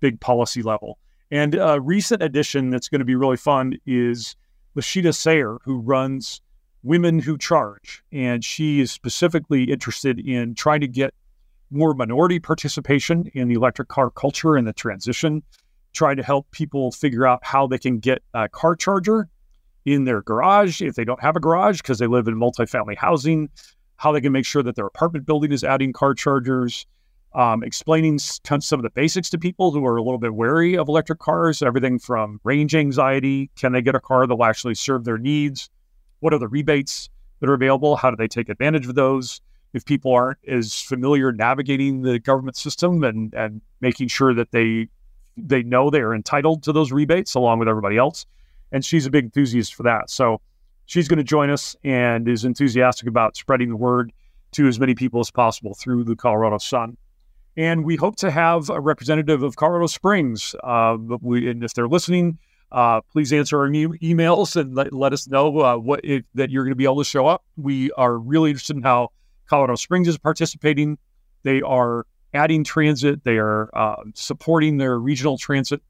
big 0.00 0.18
policy 0.20 0.62
level. 0.62 0.98
And 1.30 1.54
a 1.54 1.80
recent 1.80 2.20
addition 2.20 2.70
that's 2.70 2.88
going 2.88 2.98
to 2.98 3.04
be 3.04 3.14
really 3.14 3.36
fun 3.36 3.74
is 3.86 4.34
Lashita 4.76 5.14
Sayer, 5.14 5.58
who 5.64 5.78
runs 5.78 6.40
Women 6.82 7.20
Who 7.20 7.38
Charge. 7.38 8.02
And 8.10 8.44
she 8.44 8.80
is 8.80 8.90
specifically 8.90 9.64
interested 9.64 10.18
in 10.18 10.56
trying 10.56 10.80
to 10.80 10.88
get 10.88 11.14
more 11.72 11.94
minority 11.94 12.38
participation 12.38 13.30
in 13.34 13.48
the 13.48 13.54
electric 13.54 13.88
car 13.88 14.10
culture 14.10 14.56
and 14.56 14.66
the 14.66 14.72
transition, 14.72 15.42
trying 15.92 16.16
to 16.16 16.22
help 16.22 16.50
people 16.50 16.92
figure 16.92 17.26
out 17.26 17.40
how 17.42 17.66
they 17.66 17.78
can 17.78 17.98
get 17.98 18.22
a 18.34 18.48
car 18.48 18.76
charger 18.76 19.28
in 19.84 20.04
their 20.04 20.22
garage 20.22 20.80
if 20.80 20.94
they 20.94 21.04
don't 21.04 21.20
have 21.20 21.36
a 21.36 21.40
garage 21.40 21.78
because 21.78 21.98
they 21.98 22.06
live 22.06 22.28
in 22.28 22.34
multifamily 22.34 22.96
housing, 22.96 23.48
how 23.96 24.12
they 24.12 24.20
can 24.20 24.32
make 24.32 24.46
sure 24.46 24.62
that 24.62 24.76
their 24.76 24.86
apartment 24.86 25.26
building 25.26 25.52
is 25.52 25.64
adding 25.64 25.92
car 25.92 26.14
chargers, 26.14 26.86
um, 27.34 27.62
explaining 27.62 28.18
some 28.18 28.78
of 28.78 28.82
the 28.82 28.90
basics 28.90 29.30
to 29.30 29.38
people 29.38 29.72
who 29.72 29.84
are 29.84 29.96
a 29.96 30.02
little 30.02 30.18
bit 30.18 30.34
wary 30.34 30.76
of 30.76 30.88
electric 30.88 31.18
cars, 31.18 31.62
everything 31.62 31.98
from 31.98 32.40
range 32.44 32.74
anxiety, 32.74 33.50
can 33.56 33.72
they 33.72 33.82
get 33.82 33.94
a 33.94 34.00
car 34.00 34.26
that 34.26 34.36
will 34.36 34.44
actually 34.44 34.74
serve 34.74 35.04
their 35.04 35.18
needs, 35.18 35.70
what 36.22 36.32
are 36.32 36.38
the 36.38 36.48
rebates 36.48 37.10
that 37.40 37.50
are 37.50 37.54
available? 37.54 37.96
How 37.96 38.10
do 38.10 38.16
they 38.16 38.28
take 38.28 38.48
advantage 38.48 38.86
of 38.86 38.94
those? 38.94 39.40
If 39.72 39.84
people 39.84 40.12
aren't 40.12 40.38
as 40.46 40.80
familiar 40.80 41.32
navigating 41.32 42.02
the 42.02 42.18
government 42.18 42.56
system 42.56 43.04
and, 43.04 43.32
and 43.34 43.60
making 43.80 44.08
sure 44.08 44.34
that 44.34 44.50
they 44.50 44.88
they 45.36 45.62
know 45.62 45.88
they 45.88 46.00
are 46.00 46.14
entitled 46.14 46.62
to 46.64 46.72
those 46.72 46.92
rebates 46.92 47.34
along 47.34 47.58
with 47.58 47.68
everybody 47.68 47.96
else. 47.96 48.26
And 48.70 48.84
she's 48.84 49.06
a 49.06 49.10
big 49.10 49.24
enthusiast 49.24 49.74
for 49.74 49.82
that. 49.84 50.10
So 50.10 50.40
she's 50.86 51.08
going 51.08 51.18
to 51.18 51.24
join 51.24 51.50
us 51.50 51.74
and 51.84 52.28
is 52.28 52.44
enthusiastic 52.44 53.08
about 53.08 53.36
spreading 53.36 53.70
the 53.70 53.76
word 53.76 54.12
to 54.52 54.68
as 54.68 54.78
many 54.78 54.94
people 54.94 55.20
as 55.20 55.30
possible 55.30 55.74
through 55.74 56.04
the 56.04 56.16
Colorado 56.16 56.58
Sun. 56.58 56.96
And 57.56 57.84
we 57.84 57.96
hope 57.96 58.16
to 58.16 58.30
have 58.30 58.70
a 58.70 58.80
representative 58.80 59.42
of 59.42 59.56
Colorado 59.56 59.86
Springs. 59.86 60.54
Uh, 60.62 60.96
we, 61.20 61.50
and 61.50 61.62
if 61.62 61.74
they're 61.74 61.88
listening, 61.88 62.38
uh, 62.70 63.02
please 63.02 63.32
answer 63.32 63.58
our 63.58 63.72
e- 63.72 63.86
emails 63.86 64.56
and 64.56 64.74
let, 64.74 64.92
let 64.92 65.12
us 65.12 65.28
know 65.28 65.60
uh, 65.60 65.76
what 65.76 66.00
that 66.34 66.50
you're 66.50 66.64
going 66.64 66.72
to 66.72 66.76
be 66.76 66.84
able 66.84 66.98
to 66.98 67.04
show 67.04 67.26
up. 67.26 67.44
We 67.56 67.90
are 67.92 68.16
really 68.18 68.50
interested 68.50 68.76
in 68.76 68.82
how 68.82 69.10
Colorado 69.52 69.74
Springs 69.74 70.08
is 70.08 70.16
participating. 70.16 70.96
They 71.42 71.60
are 71.60 72.06
adding 72.32 72.64
transit. 72.64 73.22
They 73.22 73.36
are 73.36 73.68
uh, 73.76 73.96
supporting 74.14 74.78
their 74.78 74.98
regional 74.98 75.36
transit 75.36 75.82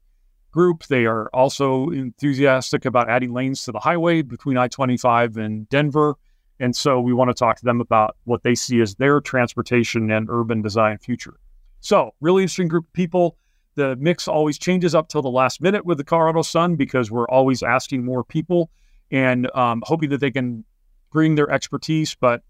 group. 0.51 0.83
They 0.87 1.05
are 1.05 1.29
also 1.33 1.87
enthusiastic 1.91 2.83
about 2.83 3.09
adding 3.09 3.31
lanes 3.31 3.63
to 3.63 3.71
the 3.71 3.79
highway 3.79 4.21
between 4.21 4.57
I-25 4.57 5.37
and 5.37 5.69
Denver. 5.69 6.15
And 6.59 6.75
so 6.75 6.99
we 6.99 7.13
want 7.13 7.29
to 7.29 7.33
talk 7.33 7.55
to 7.55 7.63
them 7.63 7.79
about 7.79 8.17
what 8.25 8.43
they 8.43 8.53
see 8.53 8.81
as 8.81 8.95
their 8.95 9.21
transportation 9.21 10.11
and 10.11 10.27
urban 10.29 10.61
design 10.61 10.97
future. 10.97 11.39
So, 11.79 12.11
really 12.19 12.43
interesting 12.43 12.67
group 12.67 12.87
of 12.87 12.93
people. 12.93 13.37
The 13.75 13.95
mix 13.95 14.27
always 14.27 14.59
changes 14.59 14.93
up 14.93 15.07
till 15.07 15.21
the 15.21 15.29
last 15.29 15.61
minute 15.61 15.85
with 15.85 15.99
the 15.99 16.03
Colorado 16.03 16.41
Sun 16.41 16.75
because 16.75 17.11
we're 17.11 17.29
always 17.29 17.63
asking 17.63 18.03
more 18.03 18.25
people 18.25 18.71
and 19.09 19.49
um, 19.55 19.83
hoping 19.85 20.09
that 20.09 20.19
they 20.19 20.31
can 20.31 20.65
bring 21.13 21.35
their 21.35 21.49
expertise. 21.49 22.13
But 22.13 22.43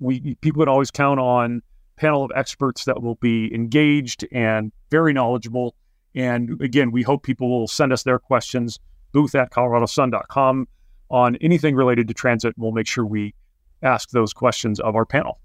we 0.00 0.34
people 0.36 0.62
can 0.62 0.68
always 0.68 0.90
count 0.90 1.20
on 1.20 1.62
panel 1.96 2.24
of 2.24 2.30
experts 2.34 2.84
that 2.84 3.02
will 3.02 3.14
be 3.16 3.52
engaged 3.54 4.26
and 4.30 4.72
very 4.90 5.12
knowledgeable. 5.12 5.74
And 6.14 6.60
again, 6.60 6.90
we 6.90 7.02
hope 7.02 7.22
people 7.22 7.48
will 7.48 7.68
send 7.68 7.92
us 7.92 8.02
their 8.02 8.18
questions, 8.18 8.78
booth 9.12 9.34
at 9.34 9.50
coloradosun.com 9.50 10.68
on 11.10 11.36
anything 11.36 11.74
related 11.74 12.08
to 12.08 12.14
transit. 12.14 12.54
We'll 12.56 12.72
make 12.72 12.86
sure 12.86 13.04
we 13.04 13.34
ask 13.82 14.10
those 14.10 14.32
questions 14.32 14.80
of 14.80 14.94
our 14.94 15.04
panel. 15.04 15.40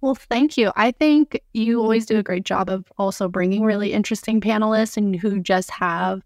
Well, 0.00 0.14
thank 0.14 0.56
you. 0.56 0.72
I 0.76 0.92
think 0.92 1.40
you 1.52 1.80
always 1.80 2.06
do 2.06 2.18
a 2.18 2.22
great 2.22 2.44
job 2.44 2.70
of 2.70 2.90
also 2.96 3.28
bringing 3.28 3.64
really 3.64 3.92
interesting 3.92 4.40
panelists 4.40 4.96
and 4.96 5.14
who 5.14 5.40
just 5.40 5.70
have 5.70 6.22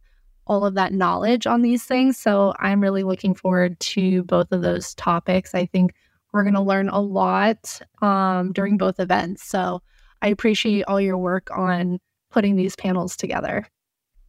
all 0.46 0.64
of 0.64 0.74
that 0.74 0.92
knowledge 0.92 1.46
on 1.46 1.62
these 1.62 1.84
things. 1.84 2.16
So 2.16 2.54
I'm 2.58 2.80
really 2.80 3.02
looking 3.02 3.34
forward 3.34 3.80
to 3.80 4.22
both 4.24 4.52
of 4.52 4.62
those 4.62 4.94
topics. 4.94 5.54
I 5.54 5.66
think 5.66 5.94
we're 6.34 6.42
going 6.42 6.54
to 6.54 6.60
learn 6.60 6.88
a 6.88 7.00
lot 7.00 7.80
um, 8.02 8.52
during 8.52 8.76
both 8.76 8.98
events. 8.98 9.46
So 9.46 9.80
I 10.20 10.28
appreciate 10.28 10.82
all 10.88 11.00
your 11.00 11.16
work 11.16 11.48
on 11.56 12.00
putting 12.30 12.56
these 12.56 12.74
panels 12.74 13.16
together. 13.16 13.66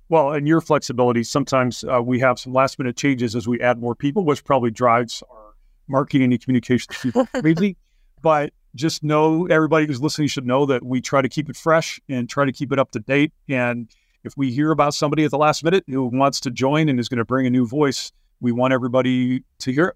Well, 0.07 0.33
and 0.33 0.47
your 0.47 0.61
flexibility. 0.61 1.23
Sometimes 1.23 1.83
uh, 1.83 2.01
we 2.03 2.19
have 2.19 2.37
some 2.37 2.53
last 2.53 2.77
minute 2.77 2.95
changes 2.95 3.35
as 3.35 3.47
we 3.47 3.59
add 3.59 3.79
more 3.79 3.95
people, 3.95 4.23
which 4.23 4.43
probably 4.43 4.69
drives 4.69 5.23
our 5.31 5.55
marketing 5.87 6.31
and 6.31 6.41
communications 6.41 6.95
people 7.01 7.25
crazy. 7.41 7.75
but 8.21 8.53
just 8.75 9.03
know 9.03 9.47
everybody 9.47 9.87
who's 9.87 10.01
listening 10.01 10.27
should 10.27 10.45
know 10.45 10.67
that 10.67 10.85
we 10.85 11.01
try 11.01 11.23
to 11.23 11.29
keep 11.29 11.49
it 11.49 11.55
fresh 11.55 11.99
and 12.07 12.29
try 12.29 12.45
to 12.45 12.51
keep 12.51 12.71
it 12.71 12.77
up 12.77 12.91
to 12.91 12.99
date. 12.99 13.33
And 13.49 13.89
if 14.23 14.37
we 14.37 14.51
hear 14.51 14.69
about 14.69 14.93
somebody 14.93 15.23
at 15.23 15.31
the 15.31 15.37
last 15.39 15.63
minute 15.63 15.83
who 15.87 16.05
wants 16.05 16.39
to 16.41 16.51
join 16.51 16.87
and 16.87 16.99
is 16.99 17.09
going 17.09 17.17
to 17.17 17.25
bring 17.25 17.47
a 17.47 17.49
new 17.49 17.65
voice, 17.65 18.11
we 18.41 18.51
want 18.51 18.73
everybody 18.73 19.43
to 19.59 19.71
hear 19.71 19.87
it. 19.87 19.95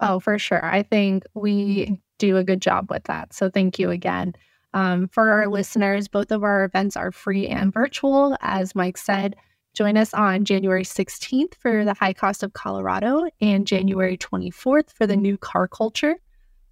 Oh, 0.00 0.20
for 0.20 0.38
sure. 0.38 0.64
I 0.64 0.82
think 0.82 1.24
we 1.34 2.00
do 2.18 2.36
a 2.36 2.44
good 2.44 2.60
job 2.60 2.90
with 2.90 3.04
that. 3.04 3.32
So 3.32 3.48
thank 3.50 3.78
you 3.78 3.90
again. 3.90 4.34
Um, 4.74 5.08
for 5.08 5.30
our 5.30 5.48
listeners, 5.48 6.06
both 6.08 6.30
of 6.30 6.44
our 6.44 6.64
events 6.64 6.96
are 6.96 7.12
free 7.12 7.46
and 7.46 7.72
virtual. 7.72 8.36
As 8.40 8.74
Mike 8.74 8.98
said, 8.98 9.36
join 9.74 9.96
us 9.96 10.12
on 10.12 10.44
January 10.44 10.84
16th 10.84 11.54
for 11.54 11.82
the 11.84 11.94
High 11.94 12.12
Cost 12.12 12.42
of 12.42 12.52
Colorado 12.52 13.26
and 13.40 13.66
January 13.66 14.18
24th 14.18 14.92
for 14.92 15.06
the 15.06 15.16
New 15.16 15.38
Car 15.38 15.66
Culture. 15.66 16.16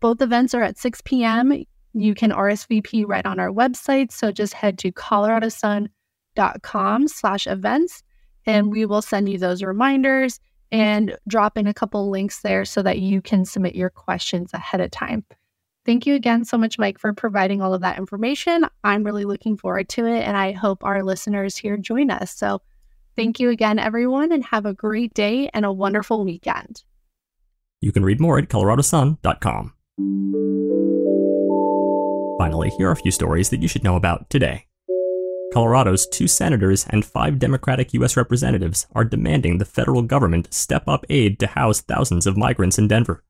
Both 0.01 0.21
events 0.21 0.53
are 0.53 0.63
at 0.63 0.77
6 0.77 1.01
p.m. 1.05 1.65
You 1.95 2.15
can 2.15 2.31
RSVP 2.31 3.05
right 3.07 3.25
on 3.25 3.41
our 3.41 3.51
website. 3.51 4.13
So 4.13 4.33
just 4.33 4.53
head 4.53 4.77
to 4.81 4.93
coloradosun.com 4.93 7.09
slash 7.09 7.47
events 7.47 8.03
and 8.47 8.71
we 8.71 8.85
will 8.85 9.01
send 9.01 9.31
you 9.31 9.39
those 9.39 9.63
reminders 9.63 10.41
and 10.73 11.17
drop 11.29 11.57
in 11.57 11.67
a 11.67 11.75
couple 11.75 12.11
links 12.11 12.41
there 12.41 12.65
so 12.65 12.83
that 12.83 12.99
you 12.99 13.21
can 13.23 13.45
submit 13.45 13.75
your 13.75 13.91
questions 13.91 14.53
ahead 14.53 14.81
of 14.81 14.91
time. 14.91 15.25
Thank 15.87 16.07
you 16.07 16.15
again 16.15 16.45
so 16.45 16.57
much, 16.57 16.79
Mike, 16.79 16.99
for 16.99 17.13
providing 17.13 17.61
all 17.61 17.75
of 17.75 17.83
that 17.83 17.99
information. 17.99 18.65
I'm 18.83 19.05
really 19.05 19.25
looking 19.25 19.57
forward 19.57 19.89
to 19.91 20.07
it, 20.07 20.23
and 20.23 20.37
I 20.37 20.53
hope 20.53 20.83
our 20.83 21.03
listeners 21.03 21.57
here 21.57 21.77
join 21.77 22.11
us. 22.11 22.35
So, 22.35 22.63
thank 23.17 23.39
you 23.39 23.51
again, 23.51 23.79
everyone, 23.79 24.33
and 24.33 24.45
have 24.45 24.65
a 24.65 24.73
great 24.73 25.13
day 25.13 25.51
and 25.53 25.65
a 25.65 25.73
wonderful 25.73 26.25
weekend. 26.25 26.83
You 27.83 27.93
can 27.93 28.03
read 28.03 28.19
more 28.19 28.39
at 28.39 28.49
coloradosun.com. 28.49 29.75
Finally, 32.39 32.71
here 32.79 32.89
are 32.89 32.93
a 32.93 32.97
few 32.97 33.11
stories 33.11 33.51
that 33.51 33.61
you 33.61 33.69
should 33.69 33.85
know 33.85 33.97
about 33.97 34.31
today. 34.31 34.67
Colorado's 35.55 36.09
two 36.09 36.27
senators 36.27 36.85
and 36.91 37.05
five 37.05 37.39
Democratic 37.39 37.95
U.S. 37.95 38.17
representatives 38.17 38.89
are 38.93 39.05
demanding 39.05 39.59
the 39.59 39.65
federal 39.65 40.03
government 40.03 40.53
step 40.53 40.89
up 40.89 41.07
aid 41.09 41.39
to 41.39 41.47
house 41.47 41.81
thousands 41.81 42.27
of 42.27 42.37
migrants 42.37 42.77
in 42.77 42.89
Denver. 42.89 43.23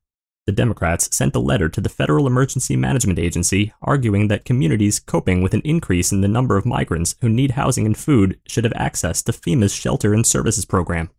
The 0.47 0.51
Democrats 0.51 1.15
sent 1.15 1.35
a 1.35 1.39
letter 1.39 1.69
to 1.69 1.79
the 1.79 1.87
Federal 1.87 2.25
Emergency 2.25 2.75
Management 2.75 3.19
Agency 3.19 3.73
arguing 3.79 4.27
that 4.29 4.43
communities 4.43 4.99
coping 4.99 5.43
with 5.43 5.53
an 5.53 5.61
increase 5.63 6.11
in 6.11 6.21
the 6.21 6.27
number 6.27 6.57
of 6.57 6.65
migrants 6.65 7.13
who 7.21 7.29
need 7.29 7.51
housing 7.51 7.85
and 7.85 7.95
food 7.95 8.39
should 8.47 8.63
have 8.63 8.73
access 8.75 9.21
to 9.21 9.31
FEMA's 9.31 9.71
Shelter 9.71 10.11
and 10.11 10.25
Services 10.25 10.65
Program. 10.65 11.11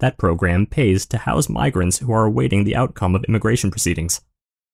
That 0.00 0.16
program 0.16 0.64
pays 0.64 1.04
to 1.08 1.18
house 1.18 1.50
migrants 1.50 1.98
who 1.98 2.10
are 2.10 2.24
awaiting 2.24 2.64
the 2.64 2.76
outcome 2.76 3.14
of 3.14 3.24
immigration 3.24 3.70
proceedings. 3.70 4.22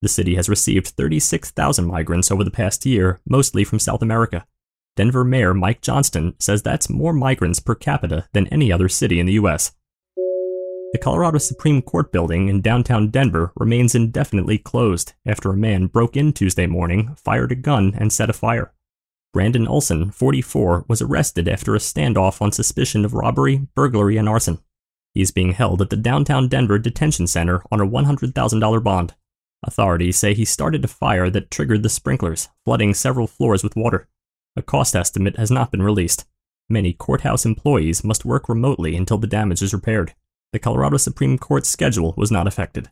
The 0.03 0.09
city 0.09 0.37
has 0.37 0.49
received 0.49 0.87
36,000 0.87 1.85
migrants 1.85 2.31
over 2.31 2.45
the 2.45 2.53
past 2.53 2.87
year, 2.87 3.21
mostly 3.29 3.65
from 3.65 3.81
South 3.81 4.03
America. 4.03 4.47
Denver 5.01 5.25
Mayor 5.25 5.55
Mike 5.55 5.81
Johnston 5.81 6.35
says 6.39 6.61
that's 6.61 6.91
more 6.91 7.15
migrants 7.15 7.59
per 7.59 7.75
capita 7.75 8.29
than 8.35 8.47
any 8.49 8.71
other 8.71 8.87
city 8.87 9.19
in 9.19 9.25
the 9.25 9.33
U.S. 9.33 9.73
The 10.15 11.01
Colorado 11.01 11.39
Supreme 11.39 11.81
Court 11.81 12.13
building 12.13 12.49
in 12.49 12.61
downtown 12.61 13.09
Denver 13.09 13.51
remains 13.57 13.95
indefinitely 13.95 14.59
closed 14.59 15.15
after 15.25 15.49
a 15.49 15.57
man 15.57 15.87
broke 15.87 16.19
in 16.19 16.35
Tuesday 16.35 16.67
morning, 16.67 17.15
fired 17.17 17.51
a 17.51 17.55
gun, 17.55 17.95
and 17.97 18.13
set 18.13 18.29
a 18.29 18.35
fire. 18.35 18.75
Brandon 19.33 19.67
Olson, 19.67 20.11
44, 20.11 20.85
was 20.87 21.01
arrested 21.01 21.49
after 21.49 21.75
a 21.75 21.79
standoff 21.79 22.43
on 22.43 22.53
suspicion 22.53 23.07
of 23.07 23.15
robbery, 23.15 23.69
burglary, 23.75 24.19
and 24.19 24.29
arson. 24.29 24.59
He's 25.15 25.31
being 25.31 25.53
held 25.53 25.81
at 25.81 25.89
the 25.89 25.97
downtown 25.97 26.47
Denver 26.47 26.79
Detention 26.79 27.27
Center 27.27 27.63
on 27.73 27.81
a 27.81 27.87
$100,000 27.87 28.85
bond. 28.85 29.15
Authorities 29.63 30.19
say 30.19 30.35
he 30.35 30.45
started 30.45 30.85
a 30.85 30.89
fire 30.89 31.31
that 31.31 31.51
triggered 31.51 31.83
the 31.83 31.89
sprinklers, 31.89 32.51
flooding 32.67 32.93
several 32.93 33.27
floors 33.27 33.65
with 33.65 33.77
water. 33.77 34.07
A 34.57 34.63
cost 34.63 34.97
estimate 34.97 35.37
has 35.37 35.51
not 35.51 35.71
been 35.71 35.83
released. 35.83 36.27
Many 36.69 36.93
courthouse 36.93 37.47
employees 37.47 38.03
must 38.03 38.25
work 38.25 38.49
remotely 38.49 38.97
until 38.97 39.19
the 39.19 39.27
damage 39.27 39.63
is 39.63 39.73
repaired. 39.73 40.15
The 40.53 40.59
Colorado 40.59 40.97
Supreme 40.97 41.39
Court's 41.39 41.69
schedule 41.69 42.15
was 42.17 42.31
not 42.31 42.47
affected. 42.47 42.91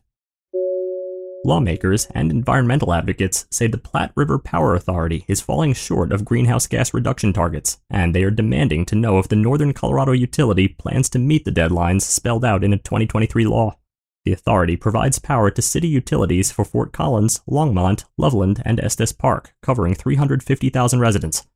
Lawmakers 1.45 2.05
and 2.13 2.31
environmental 2.31 2.93
advocates 2.93 3.45
say 3.49 3.67
the 3.67 3.77
Platte 3.77 4.11
River 4.15 4.37
Power 4.39 4.75
Authority 4.75 5.23
is 5.27 5.41
falling 5.41 5.73
short 5.73 6.11
of 6.11 6.25
greenhouse 6.25 6.67
gas 6.67 6.93
reduction 6.93 7.31
targets, 7.31 7.79
and 7.89 8.13
they 8.13 8.23
are 8.23 8.31
demanding 8.31 8.85
to 8.85 8.95
know 8.95 9.19
if 9.19 9.27
the 9.27 9.37
Northern 9.37 9.73
Colorado 9.73 10.11
utility 10.11 10.67
plans 10.67 11.09
to 11.09 11.19
meet 11.19 11.45
the 11.45 11.51
deadlines 11.51 12.01
spelled 12.01 12.43
out 12.43 12.63
in 12.63 12.73
a 12.73 12.77
2023 12.77 13.45
law. 13.45 13.77
The 14.25 14.33
authority 14.33 14.75
provides 14.75 15.17
power 15.17 15.49
to 15.49 15.61
city 15.61 15.87
utilities 15.87 16.51
for 16.51 16.65
Fort 16.65 16.91
Collins, 16.91 17.41
Longmont, 17.49 18.03
Loveland, 18.17 18.61
and 18.65 18.79
Estes 18.79 19.13
Park, 19.13 19.53
covering 19.61 19.95
350,000 19.95 20.99
residents. 20.99 21.47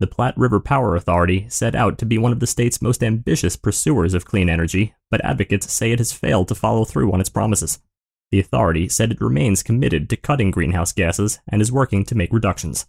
The 0.00 0.06
Platte 0.06 0.38
River 0.38 0.60
Power 0.60 0.96
Authority 0.96 1.46
set 1.50 1.74
out 1.74 1.98
to 1.98 2.06
be 2.06 2.16
one 2.16 2.32
of 2.32 2.40
the 2.40 2.46
state's 2.46 2.80
most 2.80 3.02
ambitious 3.02 3.54
pursuers 3.54 4.14
of 4.14 4.24
clean 4.24 4.48
energy, 4.48 4.94
but 5.10 5.22
advocates 5.22 5.70
say 5.70 5.92
it 5.92 5.98
has 5.98 6.10
failed 6.10 6.48
to 6.48 6.54
follow 6.54 6.86
through 6.86 7.12
on 7.12 7.20
its 7.20 7.28
promises. 7.28 7.80
The 8.30 8.40
authority 8.40 8.88
said 8.88 9.12
it 9.12 9.20
remains 9.20 9.62
committed 9.62 10.08
to 10.08 10.16
cutting 10.16 10.50
greenhouse 10.50 10.94
gases 10.94 11.40
and 11.46 11.60
is 11.60 11.70
working 11.70 12.06
to 12.06 12.14
make 12.14 12.32
reductions. 12.32 12.86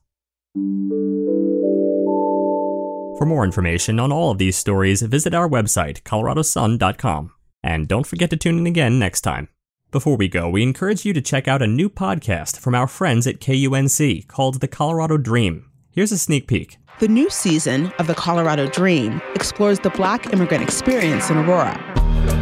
For 3.18 3.26
more 3.26 3.44
information 3.44 4.00
on 4.00 4.14
all 4.14 4.32
of 4.32 4.38
these 4.38 4.56
stories, 4.56 5.02
visit 5.02 5.34
our 5.34 5.50
website, 5.50 6.04
coloradosun.com. 6.04 7.34
And 7.62 7.90
don't 7.90 8.08
forget 8.08 8.30
to 8.30 8.38
tune 8.38 8.60
in 8.60 8.68
again 8.68 9.00
next 9.00 9.20
time. 9.22 9.50
Before 9.92 10.16
we 10.16 10.30
go, 10.30 10.50
we 10.50 10.64
encourage 10.64 11.04
you 11.04 11.12
to 11.12 11.22
check 11.22 11.50
out 11.50 11.62
a 11.62 11.68
new 11.68 11.90
podcast 11.90 12.58
from 12.58 12.74
our 12.74 12.88
friends 12.88 13.28
at 13.28 13.42
KUNC 13.42 14.30
called 14.30 14.62
The 14.62 14.70
Colorado 14.70 15.18
Dream. 15.18 15.70
Here's 15.92 16.14
a 16.14 16.18
sneak 16.18 16.48
peek. 16.48 16.78
The 17.02 17.08
new 17.08 17.32
season 17.32 17.88
of 17.98 18.06
The 18.06 18.14
Colorado 18.14 18.68
Dream 18.68 19.24
explores 19.34 19.80
the 19.80 19.90
Black 19.90 20.32
immigrant 20.34 20.62
experience 20.62 21.32
in 21.32 21.38
Aurora. 21.38 21.76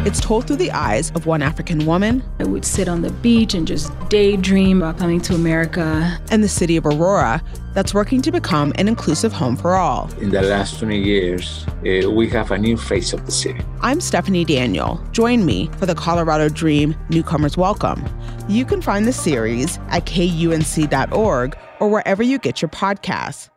It's 0.04 0.20
told 0.20 0.46
through 0.46 0.56
the 0.56 0.70
eyes 0.70 1.10
of 1.12 1.24
one 1.24 1.40
African 1.40 1.86
woman. 1.86 2.22
I 2.38 2.44
would 2.44 2.66
sit 2.66 2.86
on 2.86 3.00
the 3.00 3.10
beach 3.10 3.54
and 3.54 3.66
just 3.66 3.90
daydream 4.10 4.82
about 4.82 4.98
coming 4.98 5.18
to 5.22 5.34
America. 5.34 6.20
And 6.30 6.44
the 6.44 6.48
city 6.48 6.76
of 6.76 6.84
Aurora 6.84 7.42
that's 7.72 7.94
working 7.94 8.20
to 8.20 8.30
become 8.30 8.74
an 8.76 8.86
inclusive 8.86 9.32
home 9.32 9.56
for 9.56 9.76
all. 9.76 10.10
In 10.20 10.28
the 10.28 10.42
last 10.42 10.78
20 10.78 10.98
years, 10.98 11.64
uh, 11.66 12.10
we 12.10 12.28
have 12.28 12.50
a 12.50 12.58
new 12.58 12.76
face 12.76 13.14
of 13.14 13.24
the 13.24 13.32
city. 13.32 13.62
I'm 13.80 13.98
Stephanie 13.98 14.44
Daniel. 14.44 15.02
Join 15.12 15.46
me 15.46 15.70
for 15.78 15.86
the 15.86 15.94
Colorado 15.94 16.50
Dream 16.50 16.94
Newcomers 17.08 17.56
Welcome. 17.56 18.04
You 18.46 18.66
can 18.66 18.82
find 18.82 19.06
the 19.06 19.14
series 19.14 19.78
at 19.88 20.04
kunc.org 20.04 21.56
or 21.78 21.88
wherever 21.88 22.22
you 22.22 22.38
get 22.38 22.60
your 22.60 22.68
podcasts. 22.68 23.48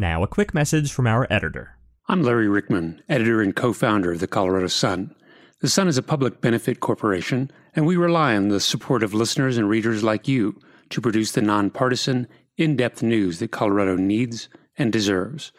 Now, 0.00 0.22
a 0.22 0.28
quick 0.28 0.54
message 0.54 0.92
from 0.92 1.08
our 1.08 1.26
editor. 1.28 1.76
I'm 2.06 2.22
Larry 2.22 2.46
Ryckman, 2.46 3.00
editor 3.08 3.42
and 3.42 3.52
co 3.56 3.72
founder 3.72 4.12
of 4.12 4.20
the 4.20 4.28
Colorado 4.28 4.68
Sun. 4.68 5.12
The 5.60 5.68
Sun 5.68 5.88
is 5.88 5.98
a 5.98 6.04
public 6.04 6.40
benefit 6.40 6.78
corporation, 6.78 7.50
and 7.74 7.84
we 7.84 7.96
rely 7.96 8.36
on 8.36 8.46
the 8.46 8.60
support 8.60 9.02
of 9.02 9.12
listeners 9.12 9.58
and 9.58 9.68
readers 9.68 10.04
like 10.04 10.28
you 10.28 10.60
to 10.90 11.00
produce 11.00 11.32
the 11.32 11.42
nonpartisan, 11.42 12.28
in 12.56 12.76
depth 12.76 13.02
news 13.02 13.40
that 13.40 13.50
Colorado 13.50 13.96
needs 13.96 14.48
and 14.76 14.92
deserves. 14.92 15.50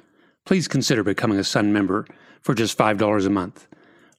Please 0.46 0.70
consider 0.70 1.04
becoming 1.04 1.38
a 1.38 1.44
Sun 1.44 1.74
member 1.74 2.06
for 2.42 2.56
just 2.56 2.78
$5 2.78 3.26
a 3.26 3.30
month. 3.30 3.68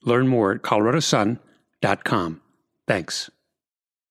Learn 0.03 0.27
more 0.27 0.51
at 0.51 0.61
coloradosun.com. 0.61 2.41
Thanks. 2.87 3.31